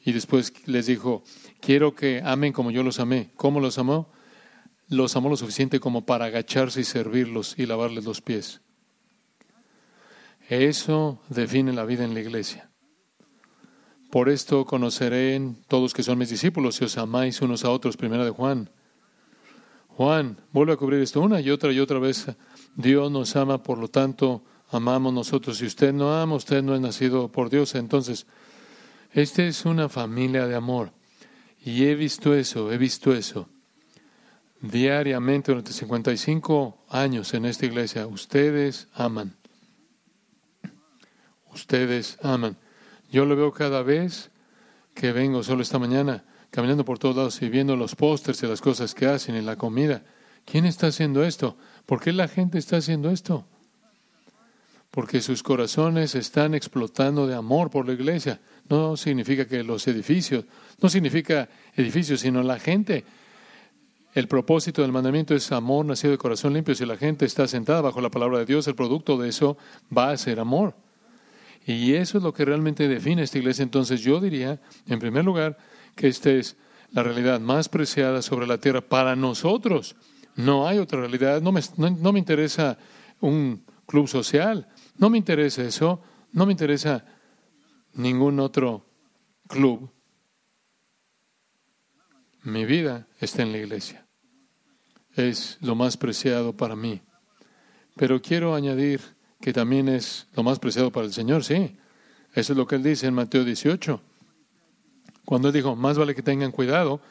[0.06, 1.24] Y después les dijo,
[1.60, 3.32] quiero que amen como yo los amé.
[3.36, 4.12] ¿Cómo los amó?
[4.88, 8.62] Los amó lo suficiente como para agacharse y servirlos y lavarles los pies.
[10.48, 12.70] Eso define la vida en la iglesia.
[14.12, 17.98] Por esto conoceré todos que son mis discípulos si os amáis unos a otros.
[17.98, 18.70] Primera de Juan.
[19.88, 22.28] Juan, vuelve a cubrir esto una y otra y otra vez.
[22.76, 25.58] Dios nos ama, por lo tanto, amamos nosotros.
[25.58, 27.74] Si usted no ama, usted no es nacido por Dios.
[27.74, 28.28] Entonces,
[29.16, 30.92] esta es una familia de amor.
[31.64, 33.50] Y he visto eso, he visto eso.
[34.60, 39.34] Diariamente durante 55 años en esta iglesia, ustedes aman.
[41.54, 42.58] Ustedes aman.
[43.10, 44.32] Yo lo veo cada vez
[44.94, 48.60] que vengo, solo esta mañana, caminando por todos lados y viendo los pósters y las
[48.60, 50.04] cosas que hacen en la comida.
[50.46, 51.58] ¿Quién está haciendo esto?
[51.86, 53.46] ¿Por qué la gente está haciendo esto?
[54.92, 58.40] Porque sus corazones están explotando de amor por la iglesia.
[58.70, 60.46] No significa que los edificios,
[60.82, 63.06] no significa edificios, sino la gente.
[64.14, 66.74] El propósito del mandamiento es amor nacido de corazón limpio.
[66.74, 69.58] Si la gente está sentada bajo la palabra de Dios, el producto de eso
[69.96, 70.74] va a ser amor.
[71.66, 73.64] Y eso es lo que realmente define esta iglesia.
[73.64, 75.58] Entonces yo diría, en primer lugar,
[75.96, 76.56] que esta es
[76.92, 79.96] la realidad más preciada sobre la tierra para nosotros.
[80.36, 81.42] No hay otra realidad.
[81.42, 82.78] No me, no, me interesa
[83.20, 84.68] un club social.
[84.98, 86.02] No me interesa eso.
[86.32, 87.04] No me interesa
[87.96, 88.86] ningún otro
[89.48, 89.90] club.
[92.44, 94.06] Mi vida está en la iglesia.
[95.16, 97.02] Es lo más preciado para mí.
[97.96, 99.02] Pero quiero añadir
[99.42, 101.78] que también es lo más preciado para el Señor, sí.
[102.34, 104.02] Eso es lo que él dice en Mateo 18.
[105.24, 107.02] Cuando él dijo, más vale que tengan cuidado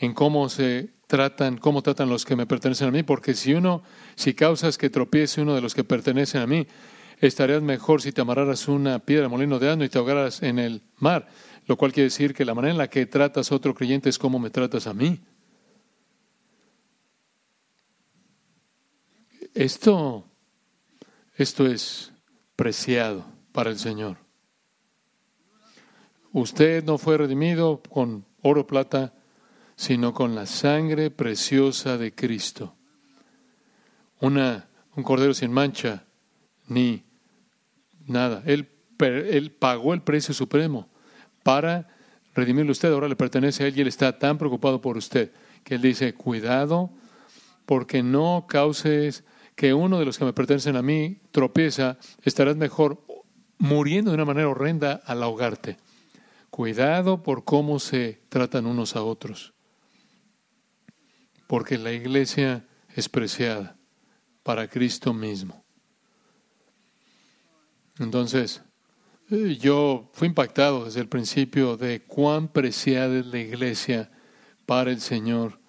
[0.00, 3.82] en cómo se tratan, cómo tratan los que me pertenecen a mí, porque si uno,
[4.16, 6.66] si causas que tropiece uno de los que pertenecen a mí,
[7.20, 10.82] estarías mejor si te amarraras una piedra molino de asno y te ahogaras en el
[10.98, 11.28] mar,
[11.66, 14.18] lo cual quiere decir que la manera en la que tratas a otro creyente es
[14.18, 15.20] como me tratas a mí.
[19.54, 20.24] Esto
[21.36, 22.12] esto es
[22.54, 24.18] preciado para el Señor.
[26.32, 29.14] Usted no fue redimido con oro plata,
[29.74, 32.74] sino con la sangre preciosa de Cristo.
[34.20, 36.04] Una, un cordero sin mancha,
[36.68, 37.02] ni
[38.06, 38.42] nada.
[38.46, 40.88] Él, él pagó el precio supremo
[41.42, 41.88] para
[42.34, 42.92] redimirle usted.
[42.92, 45.32] Ahora le pertenece a Él y Él está tan preocupado por usted
[45.62, 46.90] que Él dice, cuidado
[47.66, 49.24] porque no causes
[49.54, 53.04] que uno de los que me pertenecen a mí tropieza, estarás mejor
[53.58, 55.78] muriendo de una manera horrenda al ahogarte.
[56.50, 59.54] Cuidado por cómo se tratan unos a otros,
[61.46, 63.76] porque la iglesia es preciada
[64.42, 65.63] para Cristo mismo.
[67.98, 68.62] Entonces,
[69.30, 74.10] eh, yo fui impactado desde el principio de cuán preciada es la iglesia
[74.66, 75.60] para el Señor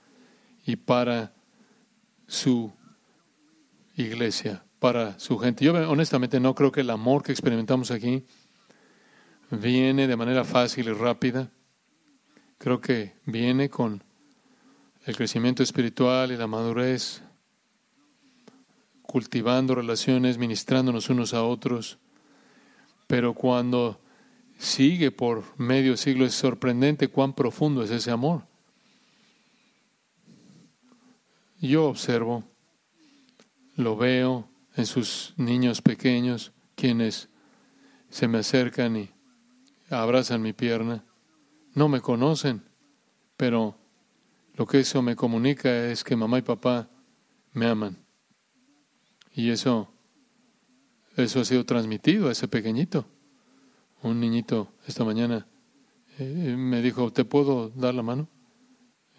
[0.65, 1.33] y para
[2.27, 2.71] su
[3.95, 5.65] iglesia para su gente.
[5.65, 8.23] Yo honestamente no creo que el amor que experimentamos aquí
[9.49, 11.51] viene de manera fácil y rápida.
[12.59, 14.03] Creo que viene con
[15.05, 17.23] el crecimiento espiritual y la madurez,
[19.01, 21.97] cultivando relaciones, ministrándonos unos a otros.
[23.07, 23.99] Pero cuando
[24.57, 28.43] sigue por medio siglo es sorprendente cuán profundo es ese amor.
[31.59, 32.43] Yo observo,
[33.75, 37.29] lo veo en sus niños pequeños, quienes
[38.09, 39.09] se me acercan y
[39.89, 41.03] abrazan mi pierna.
[41.73, 42.63] No me conocen,
[43.35, 43.77] pero
[44.53, 46.89] lo que eso me comunica es que mamá y papá
[47.51, 47.97] me aman.
[49.33, 49.91] Y eso,
[51.15, 53.05] eso ha sido transmitido a ese pequeñito.
[54.01, 55.47] Un niñito esta mañana
[56.19, 58.27] eh, me dijo, ¿te puedo dar la mano?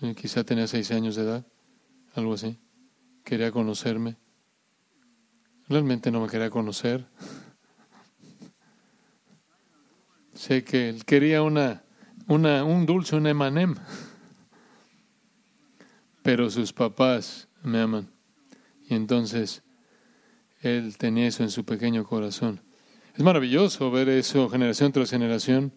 [0.03, 1.47] Eh, quizá tenía seis años de edad,
[2.15, 2.59] algo así.
[3.25, 4.17] Quería conocerme.
[5.69, 7.07] Realmente no me quería conocer.
[10.35, 11.83] sé que él quería una,
[12.29, 13.75] una, un dulce, un emanem.
[16.23, 18.11] Pero sus papás me aman.
[18.89, 19.63] Y entonces
[20.67, 22.61] él tenía eso en su pequeño corazón.
[23.15, 25.73] Es maravilloso ver eso generación tras generación.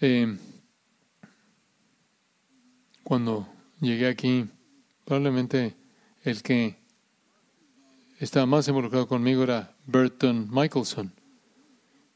[0.00, 0.36] Eh,
[3.02, 3.48] cuando
[3.80, 4.46] llegué aquí,
[5.04, 5.76] probablemente
[6.24, 6.76] el que
[8.18, 11.12] estaba más involucrado conmigo era Burton Michelson,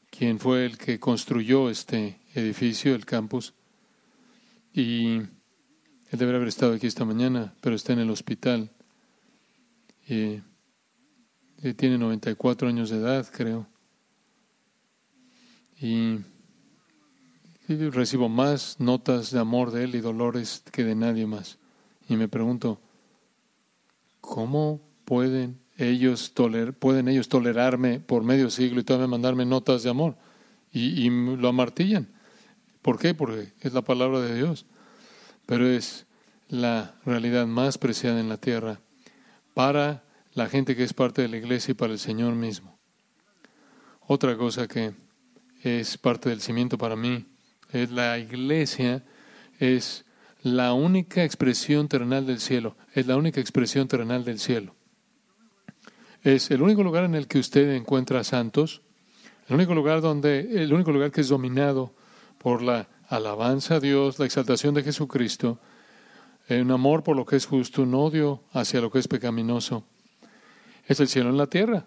[0.09, 3.53] quien fue el que construyó este edificio, el campus.
[4.73, 5.29] Y él
[6.11, 8.69] debería haber estado aquí esta mañana, pero está en el hospital.
[10.07, 10.41] Y,
[11.77, 13.67] tiene 94 años de edad, creo.
[15.79, 16.19] Y,
[17.67, 21.57] y recibo más notas de amor de él y dolores que de nadie más.
[22.07, 22.79] Y me pregunto,
[24.19, 29.89] ¿cómo pueden ellos toler, pueden ellos tolerarme por medio siglo y todavía mandarme notas de
[29.89, 30.15] amor.
[30.71, 32.07] Y, y, lo amartillan.
[32.81, 33.13] ¿Por qué?
[33.13, 34.65] Porque es la palabra de Dios.
[35.45, 36.05] Pero es
[36.47, 38.79] la realidad más preciada en la tierra
[39.53, 40.03] para
[40.33, 42.77] la gente que es parte de la iglesia y para el Señor mismo.
[44.07, 44.93] Otra cosa que
[45.63, 47.25] es parte del cimiento para mí
[47.71, 49.03] es la iglesia,
[49.59, 50.05] es
[50.41, 54.75] la única expresión terrenal del cielo, es la única expresión terrenal del cielo
[56.23, 58.81] es el único lugar en el que usted encuentra santos,
[59.47, 61.93] el único lugar donde, el único lugar que es dominado
[62.37, 65.59] por la alabanza a Dios, la exaltación de Jesucristo,
[66.49, 69.85] un amor por lo que es justo, un odio hacia lo que es pecaminoso.
[70.85, 71.85] Es el cielo en la tierra.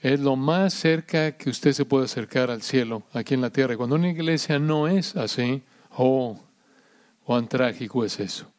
[0.00, 3.76] Es lo más cerca que usted se puede acercar al cielo aquí en la tierra.
[3.76, 5.62] Cuando una iglesia no es así,
[5.96, 6.40] oh,
[7.24, 8.50] cuán trágico es eso.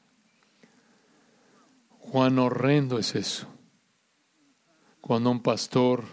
[2.00, 3.48] Cuán horrendo es eso
[5.02, 6.06] cuando un pastor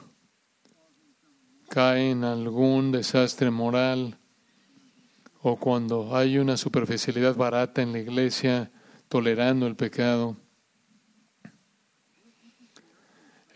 [1.68, 4.18] cae en algún desastre moral
[5.42, 8.72] o cuando hay una superficialidad barata en la iglesia
[9.08, 10.36] tolerando el pecado.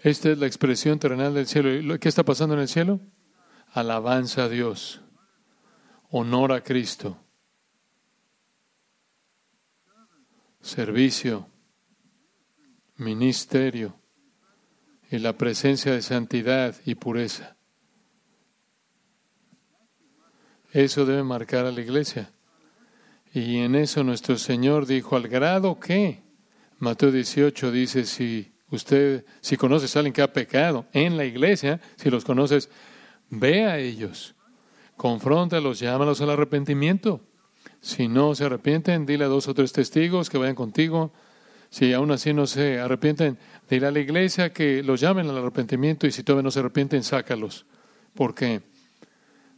[0.02, 1.98] Esta es la expresión terrenal del cielo.
[2.00, 3.00] ¿Qué está pasando en el cielo?
[3.72, 5.00] Alabanza a Dios,
[6.10, 7.16] honor a Cristo,
[10.60, 11.48] servicio,
[12.96, 13.96] ministerio
[15.08, 17.56] y la presencia de santidad y pureza.
[20.72, 22.32] Eso debe marcar a la iglesia.
[23.32, 26.22] Y en eso nuestro Señor dijo, al grado que,
[26.78, 31.80] Mateo 18 dice, si usted, si conoces a alguien que ha pecado en la iglesia,
[31.96, 32.68] si los conoces,
[33.30, 34.34] ve a ellos,
[34.96, 37.20] confróntalos, llámalos al arrepentimiento.
[37.80, 41.12] Si no se arrepienten, dile a dos o tres testigos que vayan contigo.
[41.70, 43.38] Si aún así no se arrepienten,
[43.72, 47.02] Dile a la iglesia que los llamen al arrepentimiento y si todavía no se arrepienten,
[47.02, 47.64] sácalos,
[48.12, 48.60] porque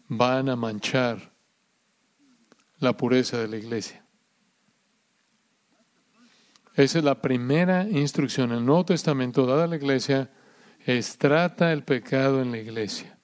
[0.07, 1.33] van a manchar
[2.79, 4.04] la pureza de la iglesia.
[6.75, 8.51] Esa es la primera instrucción.
[8.53, 10.31] El Nuevo Testamento dada a la iglesia
[10.85, 13.17] es trata el pecado en la iglesia.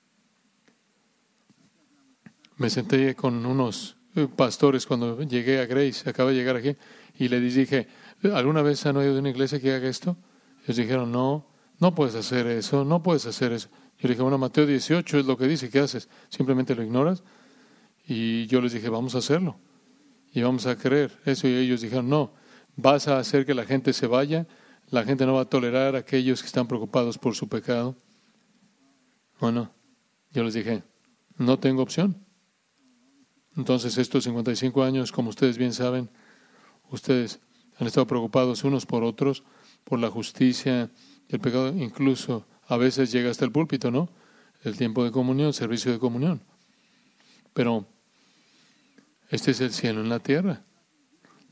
[2.57, 6.77] Me senté con unos eh, pastores cuando llegué a Grace, acabo de llegar aquí,
[7.19, 7.89] y les dije,
[8.35, 10.17] ¿alguna vez han oído de una iglesia que haga esto?
[10.65, 11.47] Ellos dijeron, no,
[11.79, 13.69] no puedes hacer eso, no puedes hacer eso.
[13.99, 16.09] Yo le dije, bueno, Mateo 18 es lo que dice, ¿qué haces?
[16.29, 17.25] ¿Simplemente lo ignoras?
[18.07, 19.59] Y yo les dije, vamos a hacerlo.
[20.33, 21.49] Y vamos a creer eso.
[21.49, 22.33] Y ellos dijeron, no,
[22.81, 24.47] vas a hacer que la gente se vaya,
[24.91, 27.97] la gente no va a tolerar a aquellos que están preocupados por su pecado.
[29.39, 29.71] Bueno,
[30.33, 30.83] yo les dije,
[31.37, 32.25] no tengo opción.
[33.57, 36.11] Entonces, estos 55 años, como ustedes bien saben,
[36.91, 37.41] ustedes
[37.79, 39.43] han estado preocupados unos por otros
[39.85, 40.91] por la justicia
[41.29, 44.09] El pecado incluso a veces llega hasta el púlpito, ¿no?
[44.63, 46.43] El tiempo de comunión, servicio de comunión.
[47.55, 47.87] Pero
[49.31, 50.63] este es el cielo en la tierra.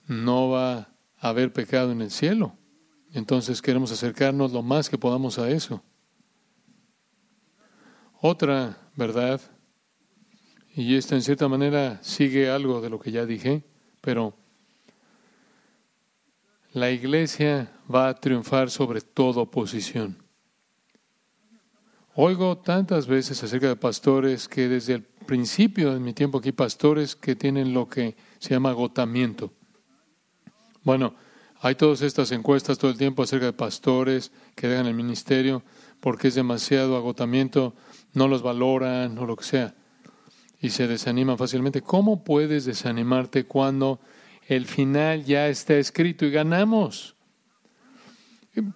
[0.07, 0.89] No va
[1.19, 2.57] haber pecado en el cielo.
[3.13, 5.83] Entonces queremos acercarnos lo más que podamos a eso.
[8.21, 9.41] Otra verdad,
[10.75, 13.65] y esta en cierta manera sigue algo de lo que ya dije,
[14.01, 14.35] pero
[16.73, 20.17] la iglesia va a triunfar sobre toda oposición.
[22.15, 27.15] Oigo tantas veces acerca de pastores que desde el principio de mi tiempo aquí, pastores
[27.15, 29.53] que tienen lo que se llama agotamiento.
[30.83, 31.15] Bueno,
[31.61, 35.63] hay todas estas encuestas todo el tiempo acerca de pastores que dejan el ministerio
[36.01, 37.75] porque es demasiado agotamiento,
[38.13, 39.75] no los valoran o lo que sea,
[40.61, 41.83] y se desaniman fácilmente.
[41.83, 44.01] ¿Cómo puedes desanimarte cuando
[44.47, 47.17] el final ya está escrito y ganamos?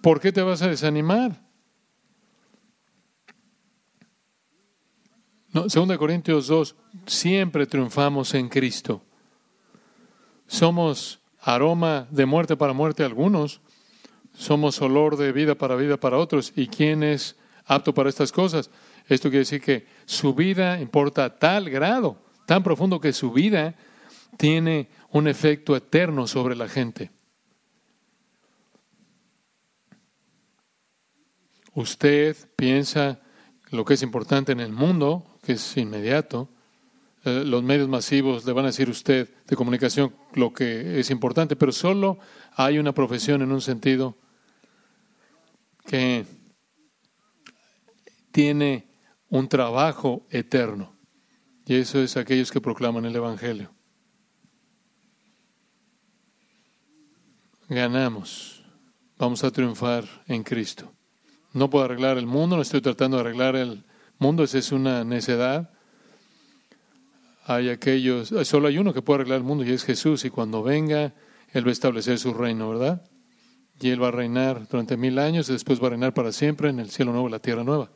[0.01, 1.41] ¿Por qué te vas a desanimar?
[5.53, 6.75] No, 2 Corintios 2,
[7.05, 9.03] siempre triunfamos en Cristo.
[10.47, 13.61] Somos aroma de muerte para muerte algunos,
[14.35, 16.53] somos olor de vida para vida para otros.
[16.55, 17.35] ¿Y quién es
[17.65, 18.69] apto para estas cosas?
[19.07, 23.75] Esto quiere decir que su vida importa a tal grado, tan profundo que su vida
[24.37, 27.11] tiene un efecto eterno sobre la gente.
[31.75, 33.19] Usted piensa
[33.69, 36.47] lo que es importante en el mundo, que es inmediato,
[37.25, 41.55] eh, los medios masivos le van a decir usted de comunicación lo que es importante,
[41.55, 42.19] pero solo
[42.55, 44.17] hay una profesión en un sentido
[45.85, 46.25] que
[48.31, 48.87] tiene
[49.29, 50.93] un trabajo eterno.
[51.65, 53.71] Y eso es aquellos que proclaman el Evangelio.
[57.69, 58.63] Ganamos.
[59.17, 60.91] Vamos a triunfar en Cristo.
[61.53, 63.85] No puedo arreglar el mundo, no estoy tratando de arreglar el
[64.17, 65.71] mundo, esa es una necedad
[67.45, 70.63] hay aquellos, solo hay uno que puede arreglar el mundo y es Jesús, y cuando
[70.63, 71.13] venga,
[71.51, 73.05] Él va a establecer su reino, ¿verdad?
[73.79, 76.69] Y Él va a reinar durante mil años y después va a reinar para siempre
[76.69, 77.89] en el cielo nuevo y la tierra nueva.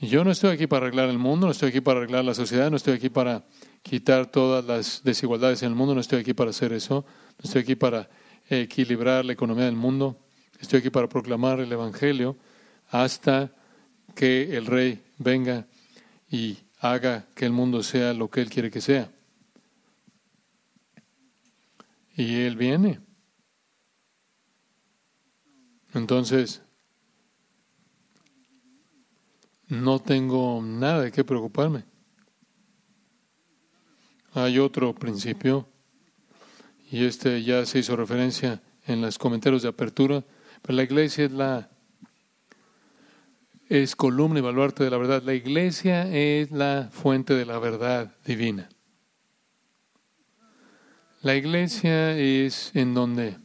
[0.00, 2.70] Yo no estoy aquí para arreglar el mundo, no estoy aquí para arreglar la sociedad,
[2.70, 3.44] no estoy aquí para
[3.82, 7.04] quitar todas las desigualdades en el mundo, no estoy aquí para hacer eso,
[7.38, 8.10] no estoy aquí para
[8.48, 10.18] equilibrar la economía del mundo,
[10.60, 12.36] estoy aquí para proclamar el Evangelio
[12.90, 13.52] hasta
[14.14, 15.66] que el Rey venga
[16.28, 19.08] y haga que el mundo sea lo que Él quiere que sea.
[22.16, 22.98] Y Él viene.
[25.94, 26.60] Entonces,
[29.68, 31.84] no tengo nada de qué preocuparme.
[34.34, 35.68] Hay otro principio,
[36.90, 40.24] y este ya se hizo referencia en los comentarios de apertura,
[40.62, 41.70] pero la iglesia es la
[43.72, 45.22] es columna y baluarte de la verdad.
[45.22, 48.68] La iglesia es la fuente de la verdad divina.
[51.22, 53.38] La iglesia es en donde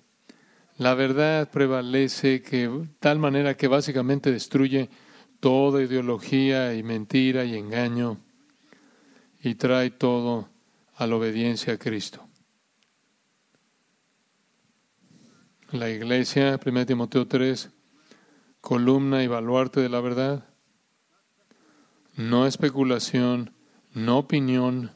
[0.76, 2.70] la verdad prevalece que
[3.00, 4.90] tal manera que básicamente destruye
[5.40, 8.18] toda ideología y mentira y engaño
[9.42, 10.50] y trae todo
[10.96, 12.28] a la obediencia a Cristo.
[15.72, 17.77] La iglesia, 1 Timoteo 3,
[18.68, 20.44] columna y baluarte de la verdad.
[22.18, 23.54] No especulación,
[23.94, 24.92] no opinión.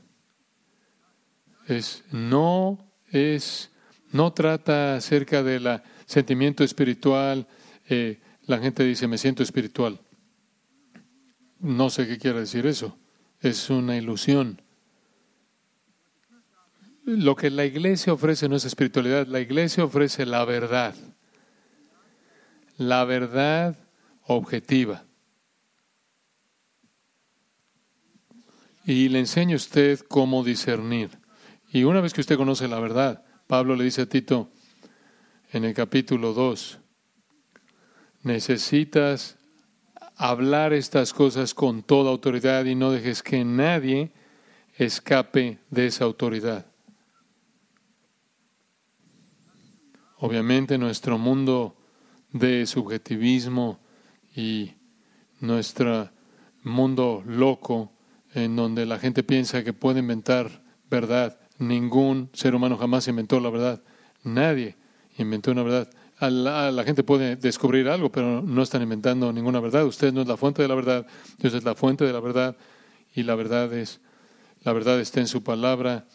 [1.70, 3.72] Es, no es,
[4.12, 7.48] no trata acerca del sentimiento espiritual.
[7.88, 10.02] Eh, la gente dice, me siento espiritual.
[11.62, 12.98] No sé qué quiere decir eso.
[13.40, 14.62] Es una ilusión.
[17.06, 20.94] Lo que la iglesia ofrece no es espiritualidad, la iglesia ofrece la verdad
[22.78, 23.78] la verdad
[24.26, 25.06] objetiva.
[28.86, 31.10] Y le enseño a usted cómo discernir.
[31.72, 34.50] Y una vez que usted conoce la verdad, Pablo le dice a Tito
[35.52, 36.80] en el capítulo 2,
[38.24, 39.38] necesitas
[40.16, 44.12] hablar estas cosas con toda autoridad y no dejes que nadie
[44.78, 46.66] escape de esa autoridad.
[50.18, 51.76] Obviamente nuestro mundo
[52.32, 53.80] de subjetivismo
[54.36, 54.72] y
[55.40, 56.10] nuestro
[56.64, 57.92] mundo loco
[58.34, 61.40] en donde la gente piensa que puede inventar verdad.
[61.58, 63.82] Ningún ser humano jamás inventó la verdad.
[64.24, 64.76] Nadie
[65.18, 65.90] inventó una verdad.
[66.20, 69.86] la, la, gente puede descubrir algo, pero no están inventando ninguna verdad.
[69.86, 71.06] Usted no es la fuente de la verdad,
[71.40, 72.56] Dios es la fuente de la verdad
[73.14, 74.00] y la verdad es
[74.64, 76.06] la verdad está en su palabra,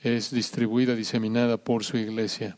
[0.00, 2.56] es distribuida, diseminada por su iglesia.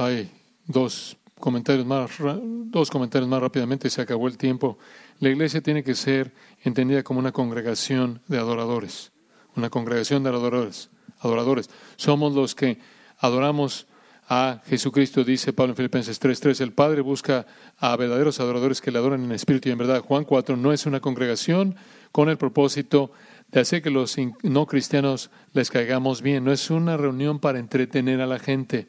[0.00, 0.30] Hay
[0.66, 4.78] dos comentarios más, dos comentarios más rápidamente, se acabó el tiempo.
[5.18, 6.32] La iglesia tiene que ser
[6.64, 9.12] entendida como una congregación de adoradores,
[9.56, 10.88] una congregación de adoradores.
[11.18, 11.68] adoradores.
[11.96, 12.78] Somos los que
[13.18, 13.88] adoramos
[14.26, 16.62] a Jesucristo, dice Pablo en Filipenses 3:3.
[16.62, 17.46] El Padre busca
[17.76, 20.00] a verdaderos adoradores que le adoran en espíritu y en verdad.
[20.00, 21.76] Juan 4 no es una congregación
[22.10, 23.12] con el propósito
[23.48, 26.42] de hacer que los no cristianos les caigamos bien.
[26.42, 28.88] No es una reunión para entretener a la gente.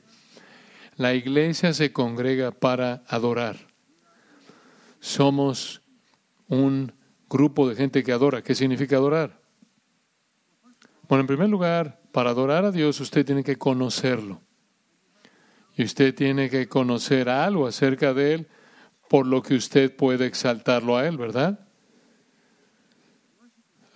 [1.02, 3.58] La iglesia se congrega para adorar.
[5.00, 5.82] Somos
[6.48, 6.94] un
[7.28, 8.44] grupo de gente que adora.
[8.44, 9.42] ¿Qué significa adorar?
[11.10, 14.44] Bueno, en primer lugar, para adorar a Dios usted tiene que conocerlo.
[15.76, 18.48] Y usted tiene que conocer algo acerca de Él
[19.10, 21.68] por lo que usted puede exaltarlo a Él, ¿verdad?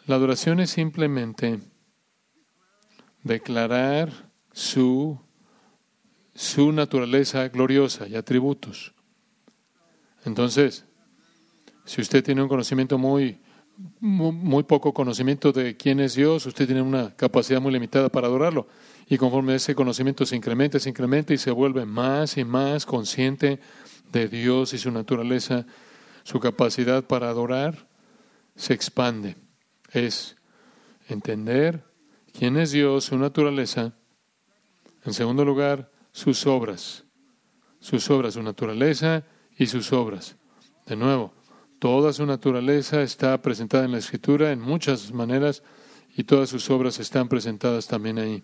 [0.08, 1.60] La adoración es simplemente
[3.22, 4.10] declarar
[4.53, 5.24] su
[6.36, 8.93] su naturaleza gloriosa y atributos.
[10.25, 10.86] Entonces,
[11.86, 13.39] si usted tiene un conocimiento muy,
[13.99, 18.67] muy, poco conocimiento de quién es Dios, usted tiene una capacidad muy limitada para adorarlo.
[19.07, 23.59] Y conforme ese conocimiento se incrementa, se incrementa y se vuelve más y más consciente
[24.11, 25.65] de Dios y su naturaleza,
[26.23, 27.88] su capacidad para adorar
[28.55, 29.36] se expande.
[29.91, 30.36] Es
[31.07, 31.83] entender
[32.38, 33.93] quién es Dios, su naturaleza.
[35.05, 37.03] En segundo lugar, sus obras,
[37.82, 39.26] sus obras, su naturaleza
[39.57, 40.38] y sus obras.
[40.86, 41.34] De nuevo,
[41.78, 45.61] toda su naturaleza está presentada en la Escritura en muchas maneras
[46.16, 48.43] y todas sus obras están presentadas también ahí.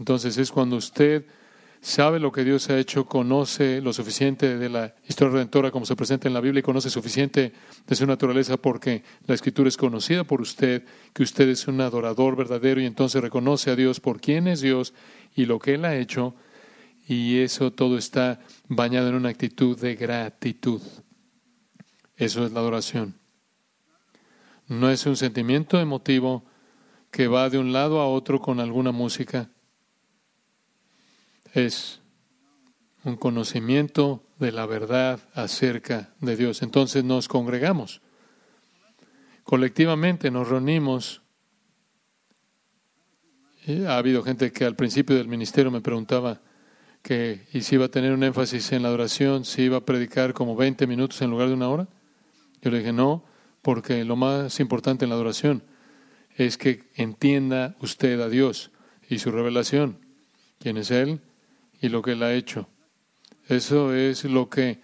[0.00, 1.26] Entonces es cuando usted
[1.80, 5.94] sabe lo que Dios ha hecho, conoce lo suficiente de la historia redentora como se
[5.94, 7.52] presenta en la Biblia y conoce suficiente
[7.86, 10.82] de su naturaleza porque la Escritura es conocida por usted,
[11.12, 14.92] que usted es un adorador verdadero y entonces reconoce a Dios por quién es Dios
[15.36, 16.34] y lo que Él ha hecho
[17.10, 18.38] y eso todo está
[18.68, 20.80] bañado en una actitud de gratitud.
[22.16, 23.16] Eso es la adoración.
[24.68, 26.44] No es un sentimiento emotivo
[27.10, 29.50] que va de un lado a otro con alguna música.
[31.52, 32.00] Es
[33.02, 36.62] un conocimiento de la verdad acerca de Dios.
[36.62, 38.02] Entonces nos congregamos.
[39.42, 41.22] Colectivamente nos reunimos.
[43.88, 46.40] ha habido gente que al principio del ministerio me preguntaba,
[47.02, 50.34] que y si iba a tener un énfasis en la adoración, si iba a predicar
[50.34, 51.88] como 20 minutos en lugar de una hora.
[52.62, 53.24] Yo le dije, no,
[53.62, 55.62] porque lo más importante en la adoración
[56.36, 58.70] es que entienda usted a Dios
[59.08, 59.98] y su revelación,
[60.58, 61.20] quién es Él
[61.80, 62.68] y lo que Él ha hecho.
[63.48, 64.80] Eso es lo que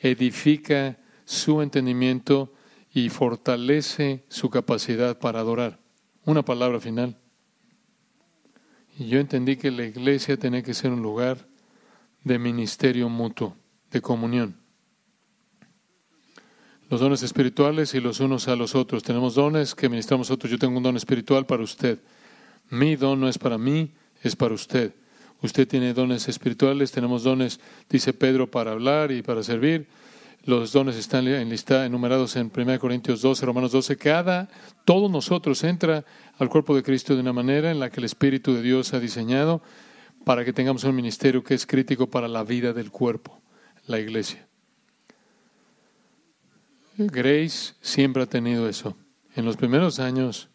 [0.00, 2.52] edifica su entendimiento
[2.92, 5.78] y fortalece su capacidad para adorar.
[6.24, 7.18] Una palabra final.
[8.98, 11.47] Y yo entendí que la iglesia tenía que ser un lugar
[12.24, 13.56] de ministerio mutuo,
[13.90, 14.56] de comunión.
[16.90, 19.02] Los dones espirituales y los unos a los otros.
[19.02, 20.50] Tenemos dones que ministramos otros.
[20.50, 21.98] Yo tengo un don espiritual para usted.
[22.70, 23.92] Mi don no es para mí,
[24.22, 24.94] es para usted.
[25.42, 29.86] Usted tiene dones espirituales, tenemos dones, dice Pedro, para hablar y para servir.
[30.44, 33.96] Los dones están en lista, enumerados en 1 Corintios 12, Romanos 12.
[33.96, 34.48] Cada,
[34.86, 36.04] todos nosotros entra
[36.38, 39.00] al cuerpo de Cristo de una manera en la que el Espíritu de Dios ha
[39.00, 39.60] diseñado
[40.24, 43.40] para que tengamos un ministerio que es crítico para la vida del cuerpo,
[43.86, 44.46] la iglesia.
[46.96, 48.96] Grace siempre ha tenido eso.
[49.34, 50.48] En los primeros años,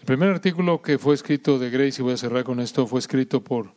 [0.00, 2.98] el primer artículo que fue escrito de Grace, y voy a cerrar con esto, fue
[2.98, 3.74] escrito por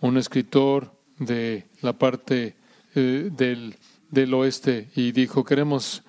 [0.00, 2.56] un escritor de la parte
[2.94, 3.76] eh, del,
[4.10, 6.02] del oeste y dijo, queremos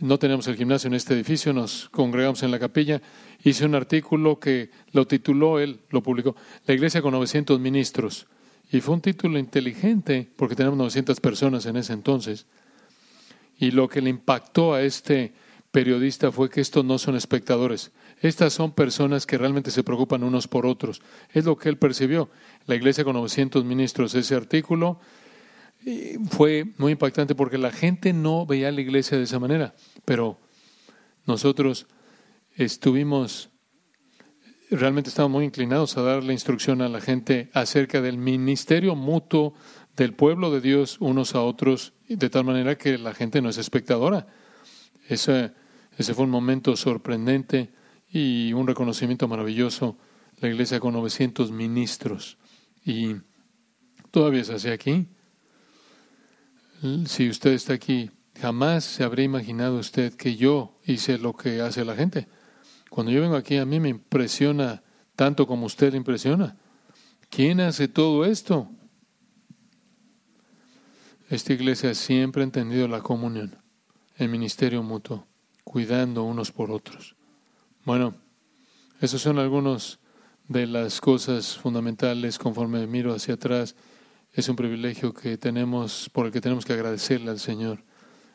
[0.00, 3.00] no tenemos el gimnasio en este edificio, nos congregamos en la capilla.
[3.46, 6.34] Hice un artículo que lo tituló, él lo publicó,
[6.66, 8.26] La iglesia con 900 ministros.
[8.72, 12.46] Y fue un título inteligente porque tenemos 900 personas en ese entonces.
[13.56, 15.32] Y lo que le impactó a este
[15.70, 17.92] periodista fue que estos no son espectadores.
[18.20, 21.00] Estas son personas que realmente se preocupan unos por otros.
[21.32, 22.28] Es lo que él percibió.
[22.66, 24.16] La iglesia con 900 ministros.
[24.16, 24.98] Ese artículo
[26.30, 29.72] fue muy impactante porque la gente no veía la iglesia de esa manera,
[30.04, 30.36] pero
[31.26, 31.86] nosotros
[32.56, 33.50] estuvimos,
[34.70, 39.54] realmente estábamos muy inclinados a dar la instrucción a la gente acerca del ministerio mutuo
[39.96, 43.58] del pueblo de Dios unos a otros, de tal manera que la gente no es
[43.58, 44.26] espectadora.
[45.08, 45.52] Ese,
[45.96, 47.72] ese fue un momento sorprendente
[48.10, 49.96] y un reconocimiento maravilloso.
[50.40, 52.36] La iglesia con 900 ministros.
[52.84, 53.16] Y
[54.10, 55.08] todavía se hace aquí
[57.06, 61.84] si usted está aquí, jamás se habría imaginado usted que yo hice lo que hace
[61.84, 62.28] la gente.
[62.96, 64.82] Cuando yo vengo aquí, a mí me impresiona
[65.14, 66.56] tanto como usted le impresiona.
[67.28, 68.70] ¿Quién hace todo esto?
[71.28, 73.54] Esta iglesia siempre ha entendido la comunión,
[74.16, 75.26] el ministerio mutuo,
[75.62, 77.16] cuidando unos por otros.
[77.84, 78.14] Bueno,
[79.02, 79.98] esos son algunos
[80.48, 83.76] de las cosas fundamentales conforme miro hacia atrás.
[84.32, 87.84] Es un privilegio que tenemos, por el que tenemos que agradecerle al Señor.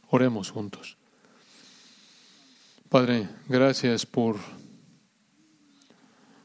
[0.07, 0.99] Oremos juntos.
[2.91, 4.35] Padre, gracias por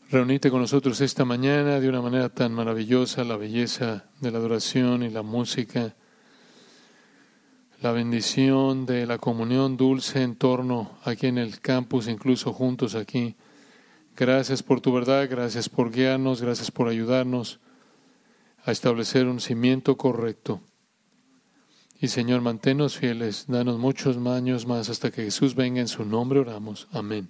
[0.09, 5.03] reunirte con nosotros esta mañana de una manera tan maravillosa, la belleza de la adoración
[5.03, 5.97] y la música,
[7.83, 13.35] la bendición de la comunión dulce en torno aquí en el campus, incluso juntos aquí.
[14.17, 17.59] Gracias por tu verdad, gracias por guiarnos, gracias por ayudarnos
[18.65, 20.61] a establecer un cimiento correcto.
[22.01, 26.41] Y Señor, manténnos fieles, danos muchos años más hasta que Jesús venga en su nombre,
[26.41, 26.89] oramos.
[26.93, 27.29] Amén.